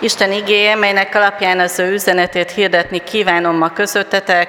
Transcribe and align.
Isten 0.00 0.32
igéje, 0.32 0.74
melynek 0.74 1.14
alapján 1.14 1.60
az 1.60 1.78
ő 1.78 1.92
üzenetét 1.92 2.50
hirdetni 2.50 2.98
kívánom 3.04 3.56
ma 3.56 3.72
közöttetek, 3.72 4.48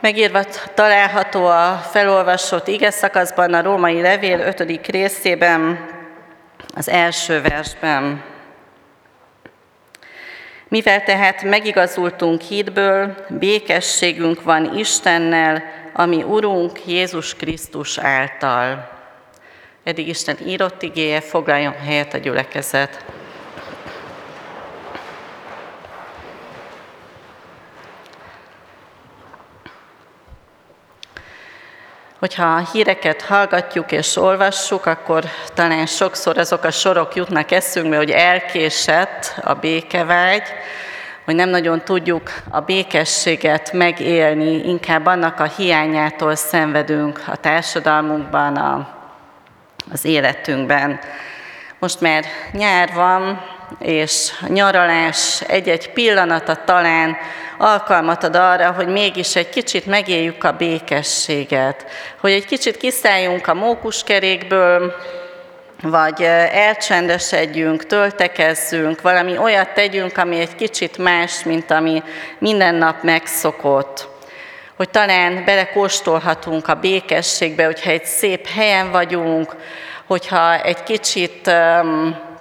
megírva 0.00 0.44
található 0.74 1.46
a 1.46 1.86
felolvasott 1.90 2.68
ige 2.68 2.90
szakaszban, 2.90 3.54
a 3.54 3.62
római 3.62 4.00
levél 4.00 4.40
5. 4.40 4.86
részében, 4.86 5.88
az 6.74 6.88
első 6.88 7.40
versben. 7.40 8.22
Mivel 10.68 11.02
tehát 11.02 11.42
megigazultunk 11.42 12.40
hídből, 12.40 13.14
békességünk 13.28 14.42
van 14.42 14.78
Istennel, 14.78 15.62
ami 15.92 16.22
Urunk 16.22 16.86
Jézus 16.86 17.34
Krisztus 17.34 17.98
által. 17.98 18.88
Eddig 19.84 20.08
Isten 20.08 20.36
írott 20.46 20.82
igéje, 20.82 21.20
foglaljon 21.20 21.74
helyet 21.84 22.14
a 22.14 22.18
gyülekezet. 22.18 23.04
Hogyha 32.22 32.54
a 32.54 32.68
híreket 32.72 33.22
hallgatjuk 33.22 33.92
és 33.92 34.16
olvassuk, 34.16 34.86
akkor 34.86 35.24
talán 35.54 35.86
sokszor 35.86 36.38
azok 36.38 36.64
a 36.64 36.70
sorok 36.70 37.14
jutnak 37.14 37.50
eszünkbe, 37.50 37.96
hogy 37.96 38.10
elkésett 38.10 39.34
a 39.44 39.54
békevágy, 39.54 40.42
hogy 41.24 41.34
nem 41.34 41.48
nagyon 41.48 41.84
tudjuk 41.84 42.30
a 42.50 42.60
békességet 42.60 43.72
megélni, 43.72 44.68
inkább 44.68 45.06
annak 45.06 45.40
a 45.40 45.44
hiányától 45.44 46.34
szenvedünk 46.34 47.22
a 47.26 47.36
társadalmunkban, 47.36 48.56
a, 48.56 48.88
az 49.92 50.04
életünkben. 50.04 51.00
Most 51.78 52.00
már 52.00 52.24
nyár 52.52 52.92
van, 52.94 53.40
és 53.78 54.30
nyaralás 54.48 55.40
egy-egy 55.40 55.90
pillanata 55.90 56.64
talán 56.64 57.16
alkalmat 57.58 58.24
ad 58.24 58.36
arra, 58.36 58.70
hogy 58.70 58.88
mégis 58.88 59.36
egy 59.36 59.48
kicsit 59.48 59.86
megéljük 59.86 60.44
a 60.44 60.52
békességet, 60.52 61.86
hogy 62.20 62.30
egy 62.30 62.46
kicsit 62.46 62.76
kiszálljunk 62.76 63.46
a 63.46 63.54
mókuskerékből, 63.54 64.94
vagy 65.82 66.22
elcsendesedjünk, 66.52 67.86
töltekezzünk, 67.86 69.00
valami 69.00 69.38
olyat 69.38 69.68
tegyünk, 69.68 70.18
ami 70.18 70.40
egy 70.40 70.54
kicsit 70.54 70.98
más, 70.98 71.42
mint 71.42 71.70
ami 71.70 72.02
minden 72.38 72.74
nap 72.74 73.02
megszokott. 73.02 74.08
Hogy 74.76 74.90
talán 74.90 75.44
belekóstolhatunk 75.44 76.68
a 76.68 76.74
békességbe, 76.74 77.64
hogyha 77.64 77.90
egy 77.90 78.04
szép 78.04 78.46
helyen 78.46 78.90
vagyunk, 78.90 79.56
hogyha 80.06 80.60
egy 80.60 80.82
kicsit 80.82 81.46
um, 81.46 82.31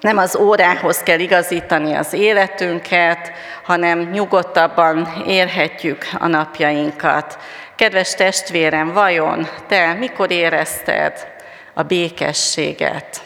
nem 0.00 0.18
az 0.18 0.36
órához 0.36 0.98
kell 1.02 1.18
igazítani 1.18 1.94
az 1.94 2.12
életünket, 2.12 3.32
hanem 3.62 3.98
nyugodtabban 3.98 5.22
érhetjük 5.26 6.06
a 6.18 6.26
napjainkat. 6.26 7.38
Kedves 7.76 8.14
testvérem, 8.14 8.92
vajon 8.92 9.48
te 9.66 9.92
mikor 9.92 10.30
érezted 10.30 11.26
a 11.74 11.82
békességet? 11.82 13.22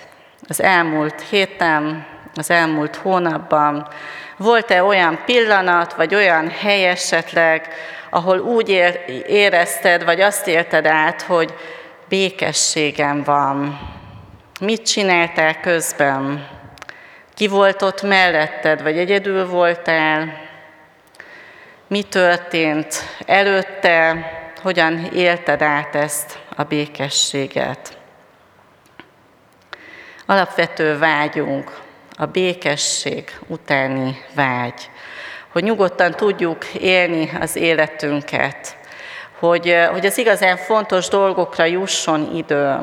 Az 0.48 0.62
elmúlt 0.62 1.20
héten, 1.30 2.06
az 2.34 2.50
elmúlt 2.50 2.96
hónapban 2.96 3.88
volt-e 4.36 4.82
olyan 4.82 5.18
pillanat, 5.24 5.94
vagy 5.94 6.14
olyan 6.14 6.50
hely 6.50 6.88
esetleg, 6.88 7.68
ahol 8.10 8.38
úgy 8.38 8.68
érezted, 9.26 10.04
vagy 10.04 10.20
azt 10.20 10.46
élted 10.46 10.86
át, 10.86 11.22
hogy 11.22 11.54
békességem 12.08 13.22
van? 13.22 13.78
Mit 14.60 14.82
csináltál 14.82 15.60
közben? 15.60 16.46
Ki 17.34 17.48
volt 17.48 17.82
ott 17.82 18.02
melletted, 18.02 18.82
vagy 18.82 18.98
egyedül 18.98 19.46
voltál? 19.46 20.40
Mi 21.86 22.02
történt 22.02 22.94
előtte? 23.26 24.16
Hogyan 24.62 25.04
élted 25.14 25.62
át 25.62 25.94
ezt 25.94 26.38
a 26.56 26.62
békességet? 26.62 27.98
Alapvető 30.26 30.98
vágyunk, 30.98 31.80
a 32.16 32.26
békesség 32.26 33.38
utáni 33.46 34.24
vágy, 34.34 34.90
hogy 35.52 35.62
nyugodtan 35.62 36.10
tudjuk 36.10 36.64
élni 36.74 37.30
az 37.40 37.56
életünket, 37.56 38.76
hogy, 39.38 39.76
hogy 39.90 40.06
az 40.06 40.18
igazán 40.18 40.56
fontos 40.56 41.08
dolgokra 41.08 41.64
jusson 41.64 42.34
idő, 42.34 42.76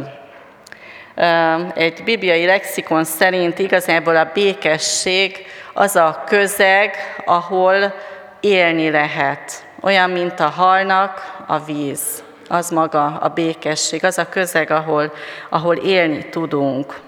egy 1.74 2.04
bibliai 2.04 2.46
lexikon 2.46 3.04
szerint 3.04 3.60
igazából 3.60 4.16
a 4.16 4.30
békesség 4.34 5.46
az 5.74 5.96
a 5.96 6.24
közeg, 6.26 6.96
ahol 7.26 7.94
élni 8.40 8.90
lehet. 8.90 9.66
Olyan, 9.82 10.10
mint 10.10 10.40
a 10.40 10.50
halnak 10.50 11.44
a 11.48 11.60
víz. 11.60 12.24
Az 12.48 12.70
maga 12.70 13.06
a 13.06 13.28
békesség, 13.28 14.06
az 14.06 14.18
a 14.18 14.30
közeg, 14.30 14.72
ahol, 14.72 15.14
ahol 15.50 15.76
élni 15.76 16.30
tudunk. 16.30 17.00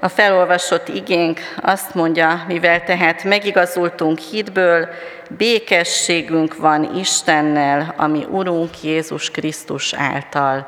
A 0.00 0.08
felolvasott 0.08 0.88
igénk 0.88 1.40
azt 1.62 1.94
mondja, 1.94 2.44
mivel 2.46 2.84
tehát 2.84 3.24
megigazultunk 3.24 4.18
hitből, 4.18 4.88
békességünk 5.30 6.56
van 6.56 6.96
Istennel, 6.96 7.94
ami 7.96 8.26
Urunk 8.30 8.82
Jézus 8.82 9.30
Krisztus 9.30 9.94
által 9.94 10.66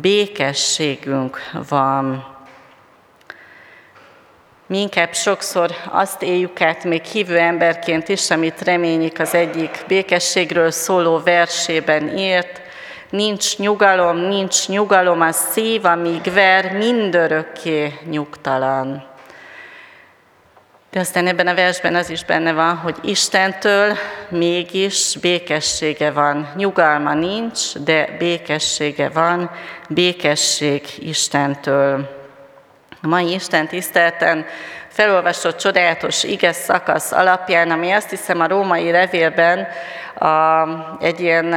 békességünk 0.00 1.38
van. 1.68 2.34
Mi 4.66 4.88
sokszor 5.12 5.70
azt 5.90 6.22
éljük 6.22 6.60
át 6.60 6.84
még 6.84 7.04
hívő 7.04 7.38
emberként 7.38 8.08
is, 8.08 8.30
amit 8.30 8.62
reményik 8.62 9.20
az 9.20 9.34
egyik 9.34 9.84
békességről 9.88 10.70
szóló 10.70 11.20
versében 11.24 12.18
írt, 12.18 12.60
nincs 13.10 13.58
nyugalom, 13.58 14.16
nincs 14.16 14.68
nyugalom 14.68 15.20
a 15.20 15.32
szív, 15.32 15.84
amíg 15.84 16.32
ver, 16.32 16.72
mindörökké 16.72 17.98
nyugtalan. 18.10 19.15
De 20.96 21.02
aztán 21.02 21.26
ebben 21.26 21.46
a 21.46 21.54
versben 21.54 21.94
az 21.94 22.10
is 22.10 22.24
benne 22.24 22.52
van, 22.52 22.76
hogy 22.76 22.96
Istentől 23.02 23.96
mégis 24.28 25.16
békessége 25.20 26.10
van. 26.10 26.52
Nyugalma 26.54 27.14
nincs, 27.14 27.78
de 27.78 28.16
békessége 28.18 29.08
van, 29.08 29.50
békesség 29.88 30.82
Istentől. 30.98 32.08
A 33.02 33.06
mai 33.06 33.34
Isten 33.34 33.66
tisztelten 33.66 34.46
felolvasott 34.88 35.58
csodálatos 35.58 36.24
ige 36.24 36.52
szakasz 36.52 37.12
alapján, 37.12 37.70
ami 37.70 37.90
azt 37.90 38.10
hiszem 38.10 38.40
a 38.40 38.48
római 38.48 38.90
levélben 38.90 39.66
a, 40.18 40.68
egy 41.00 41.20
ilyen 41.20 41.54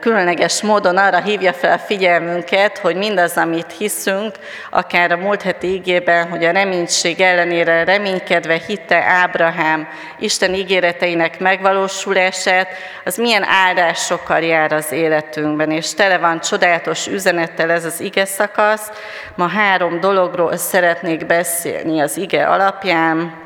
különleges 0.00 0.62
módon 0.62 0.96
arra 0.96 1.20
hívja 1.20 1.52
fel 1.52 1.72
a 1.72 1.78
figyelmünket, 1.78 2.78
hogy 2.78 2.96
mindaz, 2.96 3.36
amit 3.36 3.72
hiszünk, 3.78 4.34
akár 4.70 5.12
a 5.12 5.16
múlt 5.16 5.42
heti 5.42 5.66
ígében, 5.66 6.28
hogy 6.28 6.44
a 6.44 6.50
reménység 6.50 7.20
ellenére 7.20 7.84
reménykedve 7.84 8.60
hitte 8.66 8.96
Ábrahám 8.96 9.88
Isten 10.18 10.54
ígéreteinek 10.54 11.40
megvalósulását, 11.40 12.68
az 13.04 13.16
milyen 13.16 13.44
áldásokkal 13.44 14.40
jár 14.40 14.72
az 14.72 14.92
életünkben, 14.92 15.70
és 15.70 15.94
tele 15.94 16.18
van 16.18 16.40
csodálatos 16.40 17.06
üzenettel 17.06 17.70
ez 17.70 17.84
az 17.84 18.00
ige 18.00 18.24
szakasz. 18.24 18.90
Ma 19.34 19.46
három 19.48 20.00
dologról 20.00 20.56
szeretnék 20.56 21.26
beszélni 21.26 22.00
az 22.00 22.16
ige 22.16 22.46
alapján. 22.46 23.42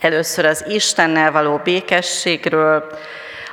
Először 0.00 0.44
az 0.44 0.64
Istennel 0.68 1.32
való 1.32 1.60
békességről, 1.64 2.84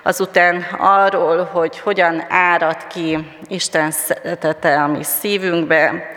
azután 0.03 0.66
arról, 0.78 1.44
hogy 1.44 1.80
hogyan 1.80 2.25
árad 2.30 2.88
ki 2.88 3.38
Isten 3.47 3.91
szeretete 3.91 4.81
a 4.81 4.88
mi 4.88 5.03
szívünkbe, 5.03 6.12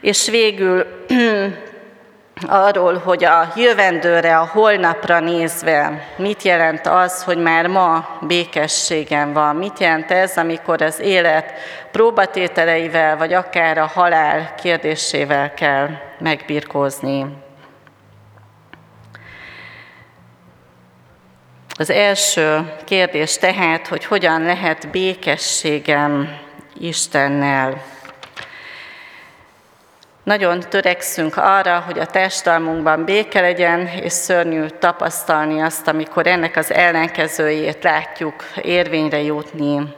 és 0.00 0.28
végül 0.28 0.86
arról, 2.46 2.98
hogy 2.98 3.24
a 3.24 3.52
jövendőre, 3.56 4.38
a 4.38 4.48
holnapra 4.52 5.20
nézve 5.20 6.06
mit 6.16 6.42
jelent 6.42 6.86
az, 6.86 7.22
hogy 7.22 7.38
már 7.38 7.66
ma 7.66 8.18
békességem 8.20 9.32
van, 9.32 9.56
mit 9.56 9.80
jelent 9.80 10.10
ez, 10.10 10.36
amikor 10.36 10.82
az 10.82 11.00
élet 11.00 11.52
próbatételeivel, 11.92 13.16
vagy 13.16 13.32
akár 13.32 13.78
a 13.78 13.86
halál 13.86 14.54
kérdésével 14.54 15.54
kell 15.54 15.88
megbirkózni. 16.18 17.44
Az 21.78 21.90
első 21.90 22.72
kérdés 22.84 23.38
tehát, 23.38 23.86
hogy 23.86 24.04
hogyan 24.04 24.42
lehet 24.42 24.90
békességem 24.90 26.38
Istennel. 26.80 27.82
Nagyon 30.22 30.60
törekszünk 30.60 31.36
arra, 31.36 31.82
hogy 31.86 31.98
a 31.98 32.06
társadalmunkban 32.06 33.04
béke 33.04 33.40
legyen, 33.40 33.86
és 33.86 34.12
szörnyű 34.12 34.66
tapasztalni 34.66 35.60
azt, 35.60 35.88
amikor 35.88 36.26
ennek 36.26 36.56
az 36.56 36.72
ellenkezőjét 36.72 37.82
látjuk 37.82 38.44
érvényre 38.62 39.22
jutni. 39.22 39.94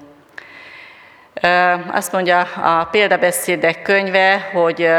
Azt 1.90 2.12
mondja 2.12 2.40
a 2.40 2.84
példabeszédek 2.84 3.82
könyve, 3.82 4.50
hogy 4.52 4.90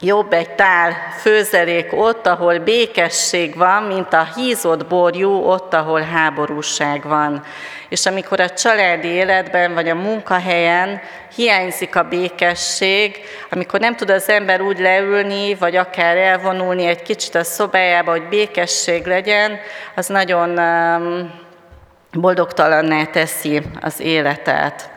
Jobb 0.00 0.32
egy 0.32 0.50
tál 0.50 0.96
főzelék 1.20 1.92
ott, 1.92 2.26
ahol 2.26 2.58
békesség 2.58 3.56
van, 3.56 3.82
mint 3.82 4.12
a 4.12 4.28
hízott 4.34 4.86
borjú 4.86 5.30
ott, 5.30 5.74
ahol 5.74 6.00
háborúság 6.00 7.02
van. 7.02 7.44
És 7.88 8.06
amikor 8.06 8.40
a 8.40 8.50
családi 8.50 9.08
életben 9.08 9.74
vagy 9.74 9.88
a 9.88 9.94
munkahelyen 9.94 11.00
hiányzik 11.34 11.96
a 11.96 12.02
békesség, 12.02 13.20
amikor 13.50 13.80
nem 13.80 13.96
tud 13.96 14.10
az 14.10 14.28
ember 14.28 14.60
úgy 14.60 14.78
leülni, 14.78 15.54
vagy 15.54 15.76
akár 15.76 16.16
elvonulni 16.16 16.86
egy 16.86 17.02
kicsit 17.02 17.34
a 17.34 17.44
szobájába, 17.44 18.10
hogy 18.10 18.28
békesség 18.28 19.06
legyen, 19.06 19.58
az 19.94 20.06
nagyon 20.06 20.58
um, 20.58 21.30
boldogtalanná 22.12 23.04
teszi 23.04 23.62
az 23.80 24.00
életet. 24.00 24.90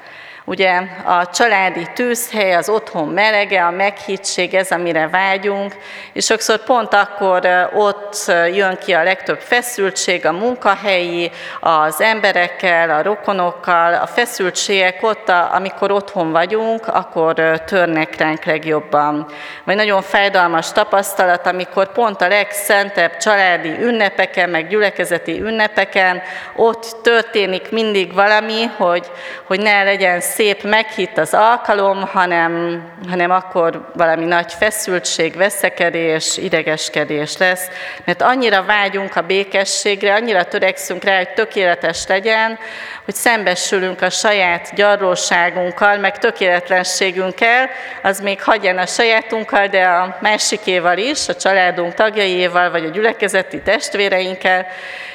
Ugye 0.50 0.82
a 1.04 1.30
családi 1.30 1.88
tűzhely, 1.94 2.56
az 2.56 2.70
otthon 2.70 3.08
melege, 3.08 3.66
a 3.66 3.72
meghittség, 3.72 4.54
ez, 4.54 4.72
amire 4.72 5.08
vágyunk, 5.08 5.76
és 6.14 6.26
sokszor 6.26 6.64
pont 6.64 6.94
akkor 6.94 7.70
ott 7.74 8.32
jön 8.54 8.78
ki 8.78 8.94
a 8.94 9.04
legtöbb 9.04 9.40
feszültség, 9.40 10.26
a 10.26 10.32
munkahelyi, 10.32 11.32
az 11.60 12.02
emberekkel, 12.02 12.90
a 12.90 13.02
rokonokkal, 13.02 13.94
a 13.94 14.08
feszültségek 14.08 15.04
ott, 15.04 15.30
amikor 15.30 15.92
otthon 15.92 16.32
vagyunk, 16.32 16.88
akkor 16.88 17.34
törnek 17.66 18.18
ránk 18.18 18.44
legjobban. 18.44 19.26
Vagy 19.64 19.76
nagyon 19.76 20.02
fájdalmas 20.02 20.72
tapasztalat, 20.72 21.48
amikor 21.48 21.92
pont 21.92 22.22
a 22.22 22.28
legszentebb 22.28 23.18
családi 23.18 23.82
ünnepeken, 23.82 24.50
meg 24.50 24.68
gyülekezeti 24.68 25.42
ünnepeken 25.42 26.22
ott 26.56 26.98
történik 27.04 27.72
mindig 27.72 28.14
valami, 28.14 28.64
hogy, 28.78 29.12
hogy 29.44 29.60
ne 29.60 29.84
legyen 29.84 30.22
szép, 30.40 30.64
meghitt 30.64 31.18
az 31.18 31.34
alkalom, 31.34 32.02
hanem, 32.02 32.84
hanem 33.10 33.32
akkor 33.32 33.92
valami 33.94 34.26
nagy 34.26 34.54
feszültség, 34.54 35.36
veszekedés, 35.36 36.38
idegeskedés 36.38 37.38
lesz, 37.38 37.68
mert 38.06 38.22
annyira 38.22 38.64
vágyunk 38.64 39.16
a 39.16 39.22
békességre, 39.22 40.14
annyira 40.14 40.44
törekszünk 40.44 41.04
rá, 41.04 41.18
hogy 41.18 41.30
tökéletes 41.30 42.08
legyen, 42.08 42.60
hogy 43.06 43.14
szembesülünk 43.14 44.02
a 44.02 44.10
saját 44.10 44.76
gyarlóságunkkal, 44.76 45.98
meg 45.98 46.18
tökéletlenségünkkel, 46.18 47.70
az 48.04 48.20
még 48.20 48.44
hagyjan 48.44 48.78
a 48.78 48.86
sajátunkkal, 48.86 49.68
de 49.68 49.84
a 49.84 50.18
másikéval 50.22 50.98
is, 50.98 51.28
a 51.28 51.36
családunk 51.36 51.94
tagjaival, 51.94 52.72
vagy 52.72 52.86
a 52.86 52.90
gyülekezeti 52.90 53.62
testvéreinkkel, 53.62 54.68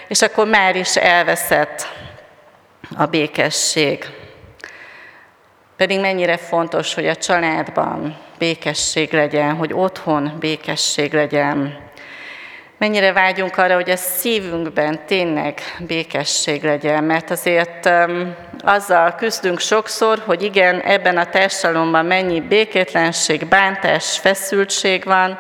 és 0.09 0.23
akkor 0.23 0.47
már 0.47 0.77
is 0.77 0.97
elveszett 0.97 1.89
a 2.97 3.07
békesség. 3.07 4.05
Pedig 5.77 6.01
mennyire 6.01 6.37
fontos, 6.37 6.95
hogy 6.95 7.07
a 7.07 7.17
családban 7.17 8.17
békesség 8.39 9.13
legyen, 9.13 9.55
hogy 9.55 9.73
otthon 9.73 10.37
békesség 10.39 11.13
legyen. 11.13 11.83
Mennyire 12.79 13.13
vágyunk 13.13 13.57
arra, 13.57 13.75
hogy 13.75 13.91
a 13.91 13.97
szívünkben 13.97 15.07
tényleg 15.07 15.61
békesség 15.79 16.63
legyen, 16.63 17.05
mert 17.05 17.31
azért 17.31 17.87
um, 17.87 18.35
azzal 18.61 19.15
küzdünk 19.15 19.61
sokszor, 19.61 20.23
hogy 20.27 20.43
igen, 20.43 20.81
ebben 20.81 21.17
a 21.17 21.31
társadalomban 21.31 22.07
mennyi 22.07 22.41
békétlenség, 22.41 23.47
bántás, 23.47 24.19
feszültség 24.19 25.05
van, 25.05 25.39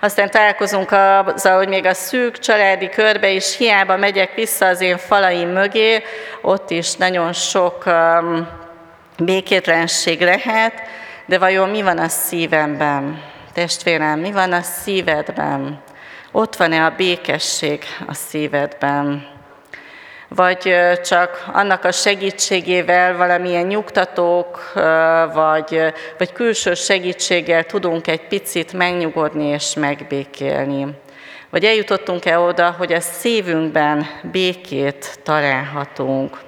aztán 0.00 0.30
találkozunk 0.30 0.92
azzal, 0.92 1.56
hogy 1.56 1.68
még 1.68 1.86
a 1.86 1.94
szűk 1.94 2.38
családi 2.38 2.88
körbe 2.88 3.30
is 3.30 3.56
hiába 3.56 3.96
megyek 3.96 4.34
vissza 4.34 4.66
az 4.66 4.80
én 4.80 4.98
falaim 4.98 5.48
mögé, 5.48 6.02
ott 6.40 6.70
is 6.70 6.94
nagyon 6.94 7.32
sok 7.32 7.86
um, 7.86 8.60
békétlenség 9.24 10.20
lehet, 10.20 10.82
de 11.26 11.38
vajon 11.38 11.68
mi 11.68 11.82
van 11.82 11.98
a 11.98 12.08
szívemben? 12.08 13.22
Testvérem, 13.52 14.20
mi 14.20 14.32
van 14.32 14.52
a 14.52 14.60
szívedben? 14.60 15.82
Ott 16.32 16.56
van-e 16.56 16.84
a 16.84 16.94
békesség 16.96 17.84
a 18.06 18.14
szívedben? 18.14 19.26
Vagy 20.28 20.74
csak 21.04 21.44
annak 21.52 21.84
a 21.84 21.92
segítségével 21.92 23.16
valamilyen 23.16 23.66
nyugtatók, 23.66 24.72
vagy, 25.32 25.92
vagy 26.18 26.32
külső 26.32 26.74
segítséggel 26.74 27.64
tudunk 27.64 28.06
egy 28.06 28.26
picit 28.26 28.72
megnyugodni 28.72 29.44
és 29.44 29.74
megbékélni. 29.74 30.86
Vagy 31.50 31.64
eljutottunk-e 31.64 32.38
oda, 32.38 32.70
hogy 32.78 32.92
a 32.92 33.00
szívünkben 33.00 34.06
békét 34.22 35.18
találhatunk. 35.22 36.38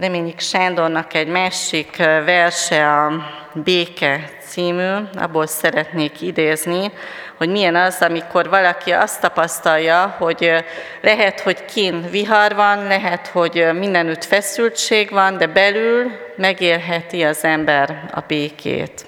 Reményik 0.00 0.40
Sándornak 0.40 1.14
egy 1.14 1.26
másik 1.26 1.96
verse 2.24 2.88
a 2.90 3.12
Béke 3.52 4.30
című, 4.48 4.94
abból 5.14 5.46
szeretnék 5.46 6.20
idézni, 6.20 6.92
hogy 7.36 7.48
milyen 7.48 7.76
az, 7.76 7.96
amikor 8.00 8.48
valaki 8.48 8.90
azt 8.90 9.20
tapasztalja, 9.20 10.14
hogy 10.18 10.64
lehet, 11.00 11.40
hogy 11.40 11.64
kín 11.64 12.10
vihar 12.10 12.54
van, 12.54 12.86
lehet, 12.86 13.26
hogy 13.26 13.68
mindenütt 13.78 14.24
feszültség 14.24 15.10
van, 15.10 15.38
de 15.38 15.46
belül 15.46 16.10
megélheti 16.36 17.22
az 17.22 17.44
ember 17.44 18.10
a 18.12 18.20
békét. 18.20 19.06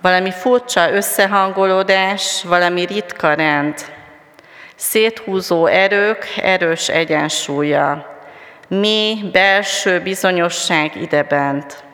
Valami 0.00 0.30
furcsa 0.30 0.92
összehangolódás, 0.92 2.42
valami 2.44 2.84
ritka 2.84 3.34
rend, 3.34 3.74
széthúzó 4.76 5.66
erők 5.66 6.26
erős 6.36 6.88
egyensúlya, 6.88 8.18
mély 8.70 9.14
belső 9.32 10.00
bizonyosság 10.00 10.96
idebent. 10.96 11.84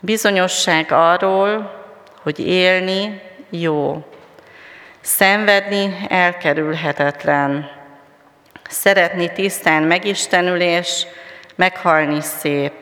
Bizonyosság 0.00 0.92
arról, 0.92 1.84
hogy 2.22 2.46
élni 2.46 3.20
jó, 3.50 4.04
szenvedni 5.00 5.96
elkerülhetetlen, 6.08 7.70
szeretni 8.68 9.32
tisztán 9.32 9.82
megistenülés, 9.82 11.06
meghalni 11.54 12.20
szép. 12.20 12.72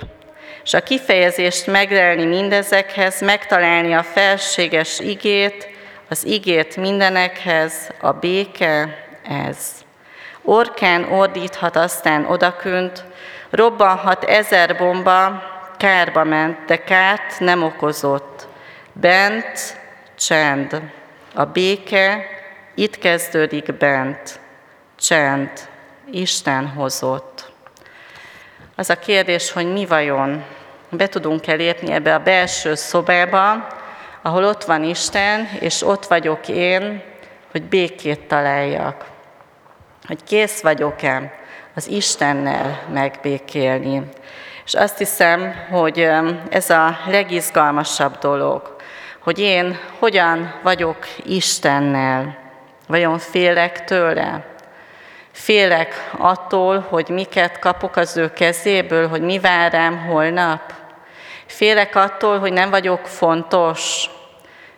És 0.64 0.74
a 0.74 0.82
kifejezést 0.82 1.66
megrelni 1.66 2.24
mindezekhez, 2.24 3.20
megtalálni 3.20 3.92
a 3.94 4.02
felséges 4.02 5.00
igét, 5.00 5.68
az 6.08 6.24
igét 6.24 6.76
mindenekhez, 6.76 7.90
a 8.00 8.12
béke 8.12 9.04
ez. 9.48 9.83
Orkán 10.46 11.04
ordíthat 11.04 11.76
aztán 11.76 12.26
odakünt, 12.26 13.04
robbanhat 13.50 14.24
ezer 14.24 14.76
bomba, 14.76 15.42
kárba 15.76 16.24
ment, 16.24 16.64
de 16.66 16.84
kárt 16.84 17.40
nem 17.40 17.62
okozott. 17.62 18.46
Bent 18.92 19.80
csend, 20.18 20.82
a 21.34 21.44
béke 21.44 22.26
itt 22.74 22.98
kezdődik 22.98 23.74
bent. 23.74 24.40
Csend, 24.98 25.50
Isten 26.10 26.68
hozott. 26.68 27.52
Az 28.76 28.90
a 28.90 28.98
kérdés, 28.98 29.52
hogy 29.52 29.72
mi 29.72 29.86
vajon 29.86 30.44
be 30.90 31.08
tudunk 31.08 31.46
elépni 31.46 31.92
ebbe 31.92 32.14
a 32.14 32.22
belső 32.22 32.74
szobába, 32.74 33.66
ahol 34.22 34.44
ott 34.44 34.64
van 34.64 34.82
Isten, 34.82 35.48
és 35.60 35.82
ott 35.82 36.06
vagyok 36.06 36.48
én, 36.48 37.02
hogy 37.50 37.62
békét 37.62 38.20
találjak 38.20 39.12
hogy 40.06 40.24
kész 40.24 40.60
vagyok-e 40.60 41.32
az 41.74 41.88
Istennel 41.88 42.80
megbékélni. 42.92 44.02
És 44.64 44.74
azt 44.74 44.98
hiszem, 44.98 45.54
hogy 45.70 46.08
ez 46.50 46.70
a 46.70 46.98
legizgalmasabb 47.06 48.18
dolog, 48.18 48.76
hogy 49.18 49.38
én 49.38 49.78
hogyan 49.98 50.54
vagyok 50.62 50.96
Istennel, 51.24 52.36
vajon 52.86 53.18
félek 53.18 53.84
tőle? 53.84 54.46
Félek 55.32 56.10
attól, 56.18 56.86
hogy 56.88 57.08
miket 57.08 57.58
kapok 57.58 57.96
az 57.96 58.16
ő 58.16 58.32
kezéből, 58.32 59.08
hogy 59.08 59.22
mi 59.22 59.38
vár 59.38 59.72
rám 59.72 59.98
holnap? 59.98 60.72
Félek 61.46 61.96
attól, 61.96 62.38
hogy 62.38 62.52
nem 62.52 62.70
vagyok 62.70 63.06
fontos? 63.06 64.10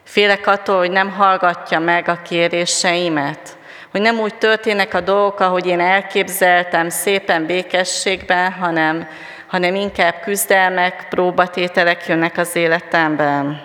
Félek 0.02 0.46
attól, 0.46 0.78
hogy 0.78 0.90
nem 0.90 1.10
hallgatja 1.10 1.78
meg 1.78 2.08
a 2.08 2.22
kéréseimet? 2.22 3.56
Hogy 3.90 4.00
nem 4.00 4.18
úgy 4.18 4.34
történnek 4.34 4.94
a 4.94 5.00
dolgok, 5.00 5.40
ahogy 5.40 5.66
én 5.66 5.80
elképzeltem 5.80 6.88
szépen 6.88 7.46
békességben, 7.46 8.52
hanem, 8.52 9.08
hanem 9.46 9.74
inkább 9.74 10.20
küzdelmek, 10.20 11.06
próbatételek 11.08 12.06
jönnek 12.06 12.38
az 12.38 12.56
életemben. 12.56 13.62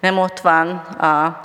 Nem 0.00 0.18
ott 0.18 0.40
van 0.40 0.68
a 0.98 1.40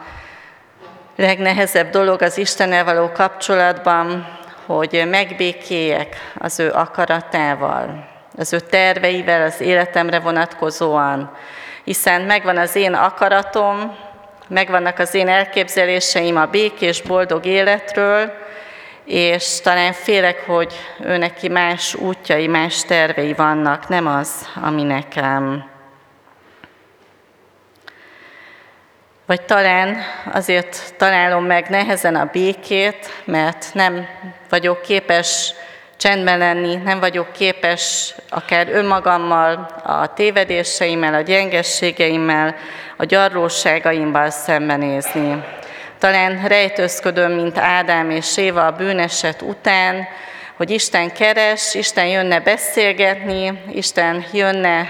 legnehezebb 1.15 1.89
dolog 1.89 2.21
az 2.21 2.37
Istennel 2.37 2.83
való 2.83 3.11
kapcsolatban, 3.11 4.37
hogy 4.65 5.03
megbékéljek 5.09 6.15
az 6.37 6.59
ő 6.59 6.71
akaratával, 6.71 8.07
az 8.37 8.53
ő 8.53 8.59
terveivel 8.59 9.41
az 9.41 9.61
életemre 9.61 10.19
vonatkozóan, 10.19 11.35
hiszen 11.83 12.21
megvan 12.21 12.57
az 12.57 12.75
én 12.75 12.93
akaratom, 12.93 13.95
megvannak 14.47 14.99
az 14.99 15.13
én 15.13 15.27
elképzeléseim 15.27 16.37
a 16.37 16.45
békés, 16.45 17.01
boldog 17.01 17.45
életről, 17.45 18.31
és 19.05 19.61
talán 19.61 19.93
félek, 19.93 20.45
hogy 20.45 20.73
ő 20.99 21.17
neki 21.17 21.47
más 21.47 21.93
útjai, 21.93 22.47
más 22.47 22.83
tervei 22.83 23.33
vannak, 23.33 23.87
nem 23.87 24.07
az, 24.07 24.47
ami 24.61 24.83
nekem. 24.83 25.69
Vagy 29.25 29.41
talán 29.41 29.97
azért 30.33 30.93
találom 30.97 31.45
meg 31.45 31.69
nehezen 31.69 32.15
a 32.15 32.29
békét, 32.31 33.21
mert 33.25 33.69
nem 33.73 34.07
vagyok 34.49 34.81
képes 34.81 35.53
csendben 35.97 36.37
lenni, 36.37 36.75
nem 36.75 36.99
vagyok 36.99 37.31
képes 37.31 38.15
akár 38.29 38.69
önmagammal, 38.69 39.53
a 39.83 40.13
tévedéseimmel, 40.13 41.13
a 41.13 41.21
gyengességeimmel, 41.21 42.55
a 42.97 43.05
gyarlóságaimmal 43.05 44.29
szembenézni. 44.29 45.43
Talán 45.99 46.47
rejtőzködöm, 46.47 47.31
mint 47.31 47.57
Ádám 47.57 48.09
és 48.09 48.37
Éva 48.37 48.65
a 48.65 48.71
bűneset 48.71 49.41
után, 49.41 50.07
hogy 50.55 50.69
Isten 50.69 51.11
keres, 51.11 51.73
Isten 51.73 52.07
jönne 52.07 52.39
beszélgetni, 52.39 53.61
Isten 53.71 54.25
jönne, 54.33 54.87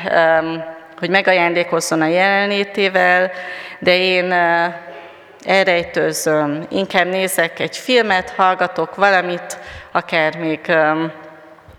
hogy 1.00 1.10
megajándékozzon 1.10 2.02
a 2.02 2.08
jelenlétével, 2.08 3.32
de 3.80 3.98
én 3.98 4.34
elrejtőzöm, 5.46 6.66
inkább 6.70 7.08
nézek 7.08 7.60
egy 7.60 7.78
filmet, 7.78 8.34
hallgatok 8.36 8.96
valamit, 8.96 9.58
akár 9.92 10.38
még 10.38 10.60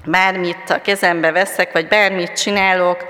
bármit 0.04 0.70
a 0.70 0.80
kezembe 0.82 1.32
veszek, 1.32 1.73
vagy 1.73 1.88
bármit 1.88 2.32
csinálok, 2.32 3.06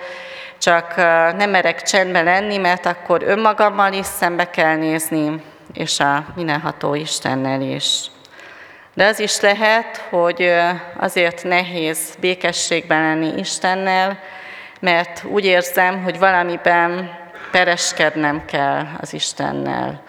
csak 0.59 0.97
nem 1.37 1.51
merek 1.51 1.83
csendben 1.83 2.25
lenni, 2.25 2.57
mert 2.57 2.87
akkor 2.87 3.23
önmagammal 3.23 3.93
is 3.93 4.07
szembe 4.07 4.51
kell 4.51 4.77
nézni, 4.77 5.43
és 5.73 6.01
a 6.01 6.25
mindenható 6.35 6.95
Istennel 6.95 7.61
is. 7.61 8.05
De 8.95 9.07
az 9.07 9.21
is 9.21 9.41
lehet, 9.41 9.97
hogy 10.11 10.53
azért 10.97 11.45
nehéz 11.45 12.15
békességben 12.21 13.03
lenni 13.03 13.39
Istennel, 13.39 14.19
mert 14.81 15.25
úgy 15.25 15.45
érzem, 15.45 16.03
hogy 16.03 16.19
valamiben 16.19 17.11
pereskednem 17.51 18.45
kell 18.45 18.87
az 19.01 19.13
Istennel 19.13 20.03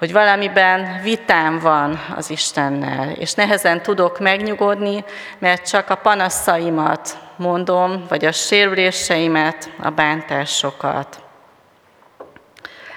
hogy 0.00 0.12
valamiben 0.12 1.00
vitám 1.02 1.58
van 1.58 2.00
az 2.16 2.30
Istennel, 2.30 3.10
és 3.10 3.34
nehezen 3.34 3.82
tudok 3.82 4.18
megnyugodni, 4.18 5.04
mert 5.38 5.68
csak 5.68 5.90
a 5.90 5.94
panaszaimat 5.94 7.18
mondom, 7.36 8.04
vagy 8.08 8.24
a 8.24 8.32
sérüléseimet, 8.32 9.70
a 9.82 9.90
bántásokat. 9.90 11.22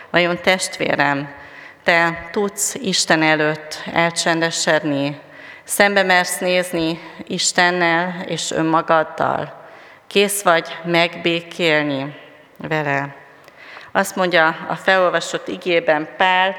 Vajon 0.09 0.41
testvérem, 0.41 1.33
te 1.83 2.29
tudsz 2.31 2.75
Isten 2.75 3.21
előtt 3.21 3.83
elcsendesedni, 3.93 5.19
szembe 5.63 6.03
mersz 6.03 6.37
nézni 6.37 6.99
Istennel 7.27 8.23
és 8.25 8.51
önmagaddal, 8.51 9.65
kész 10.07 10.41
vagy 10.41 10.77
megbékélni 10.83 12.15
vele. 12.57 13.15
Azt 13.91 14.15
mondja 14.15 14.65
a 14.67 14.75
felolvasott 14.75 15.47
igében 15.47 16.09
Pál, 16.17 16.55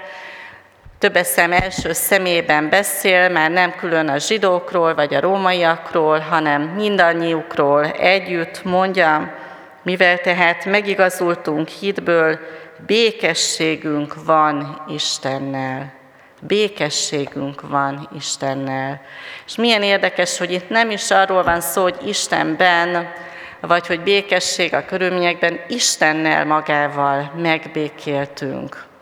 többes 1.04 1.26
szem 1.26 1.52
első 1.52 1.92
szemében 1.92 2.68
beszél, 2.68 3.28
már 3.28 3.50
nem 3.50 3.74
külön 3.74 4.08
a 4.08 4.18
zsidókról 4.18 4.94
vagy 4.94 5.14
a 5.14 5.20
rómaiakról, 5.20 6.18
hanem 6.18 6.62
mindannyiukról 6.62 7.84
együtt 7.84 8.62
mondja, 8.62 9.34
mivel 9.82 10.18
tehát 10.18 10.64
megigazultunk 10.64 11.68
hitből, 11.68 12.38
békességünk 12.86 14.14
van 14.24 14.84
Istennel. 14.88 15.92
Békességünk 16.40 17.60
van 17.68 18.08
Istennel. 18.16 19.00
És 19.46 19.56
milyen 19.56 19.82
érdekes, 19.82 20.38
hogy 20.38 20.52
itt 20.52 20.68
nem 20.68 20.90
is 20.90 21.10
arról 21.10 21.42
van 21.42 21.60
szó, 21.60 21.82
hogy 21.82 21.98
Istenben, 22.04 23.12
vagy 23.60 23.86
hogy 23.86 24.00
békesség 24.00 24.74
a 24.74 24.84
körülményekben, 24.84 25.60
Istennel 25.68 26.44
magával 26.44 27.32
megbékéltünk 27.36 28.92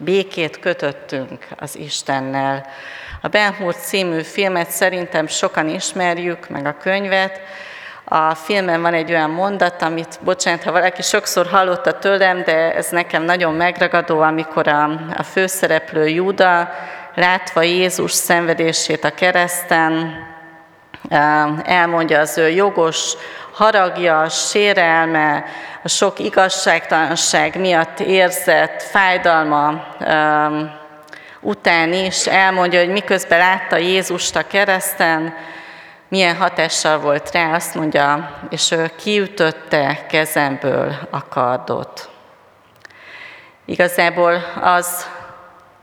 békét 0.00 0.58
kötöttünk 0.58 1.46
az 1.56 1.76
Istennel. 1.76 2.66
A 3.20 3.28
Ben 3.28 3.54
Hur 3.54 3.74
című 3.74 4.22
filmet 4.22 4.70
szerintem 4.70 5.26
sokan 5.26 5.68
ismerjük, 5.68 6.48
meg 6.48 6.66
a 6.66 6.76
könyvet. 6.76 7.40
A 8.04 8.34
filmen 8.34 8.82
van 8.82 8.94
egy 8.94 9.10
olyan 9.10 9.30
mondat, 9.30 9.82
amit, 9.82 10.18
bocsánat, 10.22 10.62
ha 10.62 10.72
valaki 10.72 11.02
sokszor 11.02 11.46
hallotta 11.46 11.98
tőlem, 11.98 12.42
de 12.42 12.74
ez 12.74 12.88
nekem 12.88 13.22
nagyon 13.22 13.54
megragadó, 13.54 14.20
amikor 14.20 14.68
a, 14.68 14.84
a 15.16 15.22
főszereplő 15.22 16.08
Júda 16.08 16.68
látva 17.14 17.62
Jézus 17.62 18.12
szenvedését 18.12 19.04
a 19.04 19.10
kereszten, 19.10 20.16
elmondja 21.64 22.20
az 22.20 22.38
ő 22.38 22.48
jogos 22.48 23.12
haragja, 23.52 24.28
sérelme, 24.28 25.44
a 25.82 25.88
sok 25.88 26.18
igazságtalanság 26.18 27.60
miatt 27.60 28.00
érzett 28.00 28.82
fájdalma 28.82 29.86
után 31.40 31.92
is 31.92 32.26
elmondja, 32.26 32.80
hogy 32.80 32.92
miközben 32.92 33.38
látta 33.38 33.76
Jézust 33.76 34.36
a 34.36 34.46
kereszten, 34.46 35.34
milyen 36.08 36.36
hatással 36.36 36.98
volt 36.98 37.30
rá, 37.32 37.54
azt 37.54 37.74
mondja, 37.74 38.38
és 38.50 38.70
ő 38.70 38.90
kiütötte 38.96 40.06
kezemből 40.08 40.94
a 41.10 41.28
kardot. 41.28 42.08
Igazából 43.64 44.44
az 44.60 45.06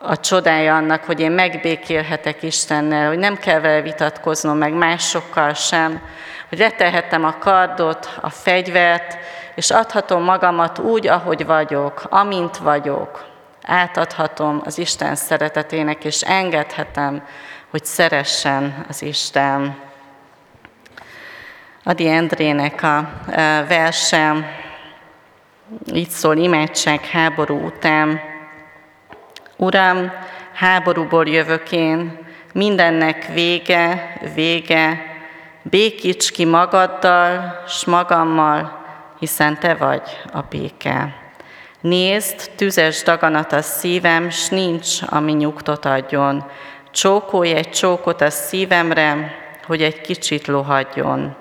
a 0.02 0.20
csodája 0.20 0.76
annak, 0.76 1.04
hogy 1.04 1.20
én 1.20 1.32
megbékélhetek 1.32 2.44
Istennel, 2.44 3.08
hogy 3.08 3.18
nem 3.18 3.38
kell 3.38 3.60
vele 3.60 3.82
vitatkoznom, 3.82 4.58
meg 4.58 4.74
másokkal 4.74 5.54
sem, 5.54 6.02
hogy 6.50 6.58
letelhetem 6.58 7.26
a 7.26 7.38
kardot, 7.38 8.18
a 8.22 8.30
fegyvert, 8.30 9.18
és 9.56 9.70
adhatom 9.70 10.24
magamat 10.24 10.80
úgy, 10.80 11.08
ahogy 11.08 11.46
vagyok, 11.46 12.04
amint 12.10 12.58
vagyok. 12.58 13.26
Átadhatom 13.64 14.62
az 14.66 14.78
Isten 14.78 15.16
szeretetének, 15.16 16.04
és 16.04 16.22
engedhetem, 16.22 17.24
hogy 17.70 17.86
szeressen 17.86 18.86
az 18.90 19.02
Isten. 19.02 19.76
Adi 21.84 22.08
Endrének 22.08 22.84
a 22.84 23.10
e, 23.30 23.64
verse 23.64 24.36
így 25.94 26.10
szól 26.10 26.38
imádság 26.38 27.06
háború 27.06 27.66
után. 27.66 28.31
Uram, 29.64 30.12
háborúból 30.54 31.28
jövök 31.28 31.72
én, 31.72 32.20
mindennek 32.54 33.26
vége, 33.34 34.14
vége, 34.36 35.06
békíts 35.62 36.32
ki 36.32 36.46
magaddal, 36.46 37.62
s 37.68 37.86
magammal, 37.86 38.86
hiszen 39.20 39.60
te 39.60 39.74
vagy 39.74 40.02
a 40.34 40.42
béke. 40.42 41.16
Nézd, 41.82 42.52
tüzes 42.56 43.04
daganat 43.04 43.52
a 43.52 43.62
szívem, 43.62 44.30
s 44.30 44.50
nincs, 44.50 44.98
ami 45.06 45.32
nyugtot 45.32 45.86
adjon. 45.86 46.46
Csókolj 46.92 47.52
egy 47.52 47.70
csókot 47.70 48.22
a 48.22 48.30
szívemre, 48.30 49.36
hogy 49.66 49.82
egy 49.82 50.02
kicsit 50.02 50.48
lohadjon. 50.48 51.36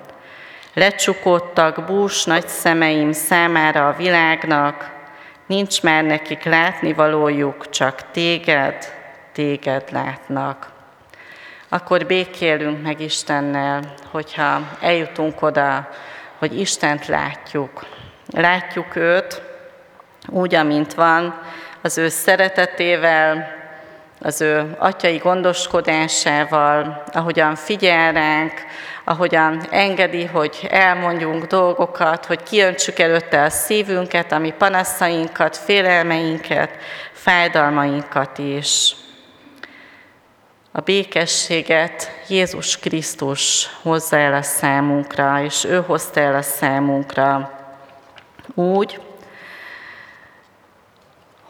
Lecsukódtak 0.75 1.85
bús 1.87 2.25
nagy 2.25 2.49
szemeim 2.49 3.13
számára 3.13 3.89
a 3.89 3.97
világnak, 3.97 4.99
nincs 5.51 5.83
már 5.83 6.05
nekik 6.05 6.45
látnivalójuk, 6.45 7.71
csak 7.71 8.11
téged, 8.11 8.75
téged 9.33 9.85
látnak. 9.93 10.71
Akkor 11.69 12.07
békélünk 12.07 12.83
meg 12.83 13.01
Istennel, 13.01 13.95
hogyha 14.11 14.61
eljutunk 14.81 15.43
oda, 15.43 15.89
hogy 16.39 16.61
Istent 16.61 17.07
látjuk. 17.07 17.87
Látjuk 18.33 18.97
őt 18.97 19.43
úgy, 20.27 20.55
amint 20.55 20.95
van, 20.95 21.43
az 21.81 21.99
ő 21.99 22.09
szeretetével, 22.09 23.60
az 24.23 24.41
ő 24.41 24.77
atyai 24.79 25.17
gondoskodásával, 25.17 27.03
ahogyan 27.13 27.55
figyel 27.55 28.13
ránk, 28.13 28.53
ahogyan 29.05 29.63
engedi, 29.71 30.25
hogy 30.25 30.67
elmondjunk 30.71 31.45
dolgokat, 31.45 32.27
hogy 32.27 32.43
kiöntsük 32.43 32.99
előtte 32.99 33.43
a 33.43 33.51
szívünket, 33.51 34.33
ami 34.33 34.55
panaszainkat, 34.59 35.57
félelmeinket, 35.57 36.71
fájdalmainkat 37.13 38.39
is. 38.39 38.95
A 40.73 40.81
békességet 40.81 42.11
Jézus 42.29 42.79
Krisztus 42.79 43.69
hozza 43.83 44.17
el 44.17 44.35
a 44.35 44.43
számunkra, 44.43 45.43
és 45.43 45.65
ő 45.65 45.83
hozta 45.87 46.21
el 46.21 46.35
a 46.35 46.43
számunkra 46.43 47.59
úgy, 48.55 49.01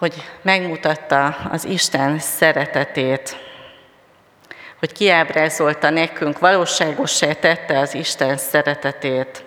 hogy 0.01 0.15
megmutatta 0.43 1.37
az 1.51 1.65
Isten 1.65 2.19
szeretetét, 2.19 3.37
hogy 4.79 4.93
kiábrázolta 4.93 5.91
nekünk, 5.91 6.39
valóságosá 6.39 7.33
tette 7.33 7.79
az 7.79 7.95
Isten 7.95 8.37
szeretetét. 8.37 9.45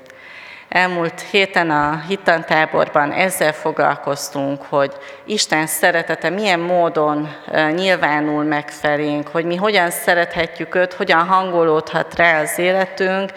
Elmúlt 0.69 1.21
héten 1.31 1.69
a 1.69 2.03
hittantáborban 2.07 3.11
ezzel 3.11 3.53
foglalkoztunk, 3.53 4.61
hogy 4.61 4.93
Isten 5.25 5.67
szeretete 5.67 6.29
milyen 6.29 6.59
módon 6.59 7.35
nyilvánul 7.75 8.43
meg 8.43 8.69
felénk, 8.69 9.27
hogy 9.27 9.45
mi 9.45 9.55
hogyan 9.55 9.89
szerethetjük 9.89 10.75
őt, 10.75 10.93
hogyan 10.93 11.27
hangolódhat 11.27 12.15
rá 12.15 12.41
az 12.41 12.57
életünk, 12.57 13.31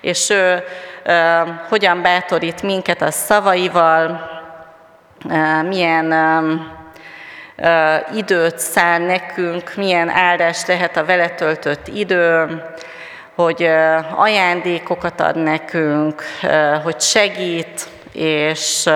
és 0.00 0.30
ő 0.30 0.62
hogyan 1.68 2.02
bátorít 2.02 2.62
minket 2.62 3.02
a 3.02 3.10
szavaival, 3.10 4.38
milyen 5.68 6.14
időt 8.14 8.58
szán 8.58 9.02
nekünk, 9.02 9.72
milyen 9.76 10.08
áldás 10.08 10.66
lehet 10.66 10.96
a 10.96 11.04
vele 11.04 11.28
töltött 11.28 11.88
idő, 11.88 12.62
hogy 13.34 13.70
ajándékokat 14.14 15.20
ad 15.20 15.36
nekünk, 15.36 16.22
hogy 16.82 17.00
segít, 17.00 17.88
és, 18.12 18.90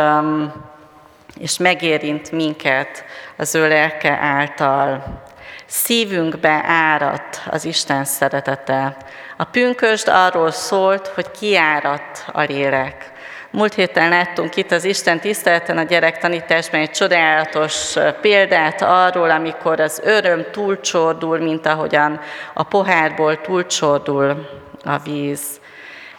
és 1.39 1.59
megérint 1.59 2.33
minket 2.33 3.05
az 3.37 3.55
ő 3.55 3.69
lelke 3.69 4.19
által. 4.21 5.23
Szívünkbe 5.67 6.63
árat 6.67 7.43
az 7.51 7.65
Isten 7.65 8.05
szeretete. 8.05 8.97
A 9.37 9.45
pünkösd 9.45 10.09
arról 10.09 10.51
szólt, 10.51 11.07
hogy 11.07 11.31
kiárat 11.31 12.25
a 12.33 12.41
lélek. 12.41 13.13
Múlt 13.55 13.75
héten 13.75 14.09
láttunk 14.09 14.57
itt 14.57 14.71
az 14.71 14.85
Isten 14.85 15.21
tiszteleten 15.21 15.79
a 15.79 15.83
gyerektanításban 15.83 16.81
egy 16.81 16.91
csodálatos 16.91 17.95
példát 18.21 18.83
arról, 18.83 19.31
amikor 19.31 19.81
az 19.81 20.01
öröm 20.05 20.45
túlcsordul, 20.51 21.39
mint 21.39 21.67
ahogyan 21.67 22.21
a 22.55 22.63
pohárból 22.63 23.41
túlcsordul 23.41 24.49
a 24.85 24.99
víz. 24.99 25.61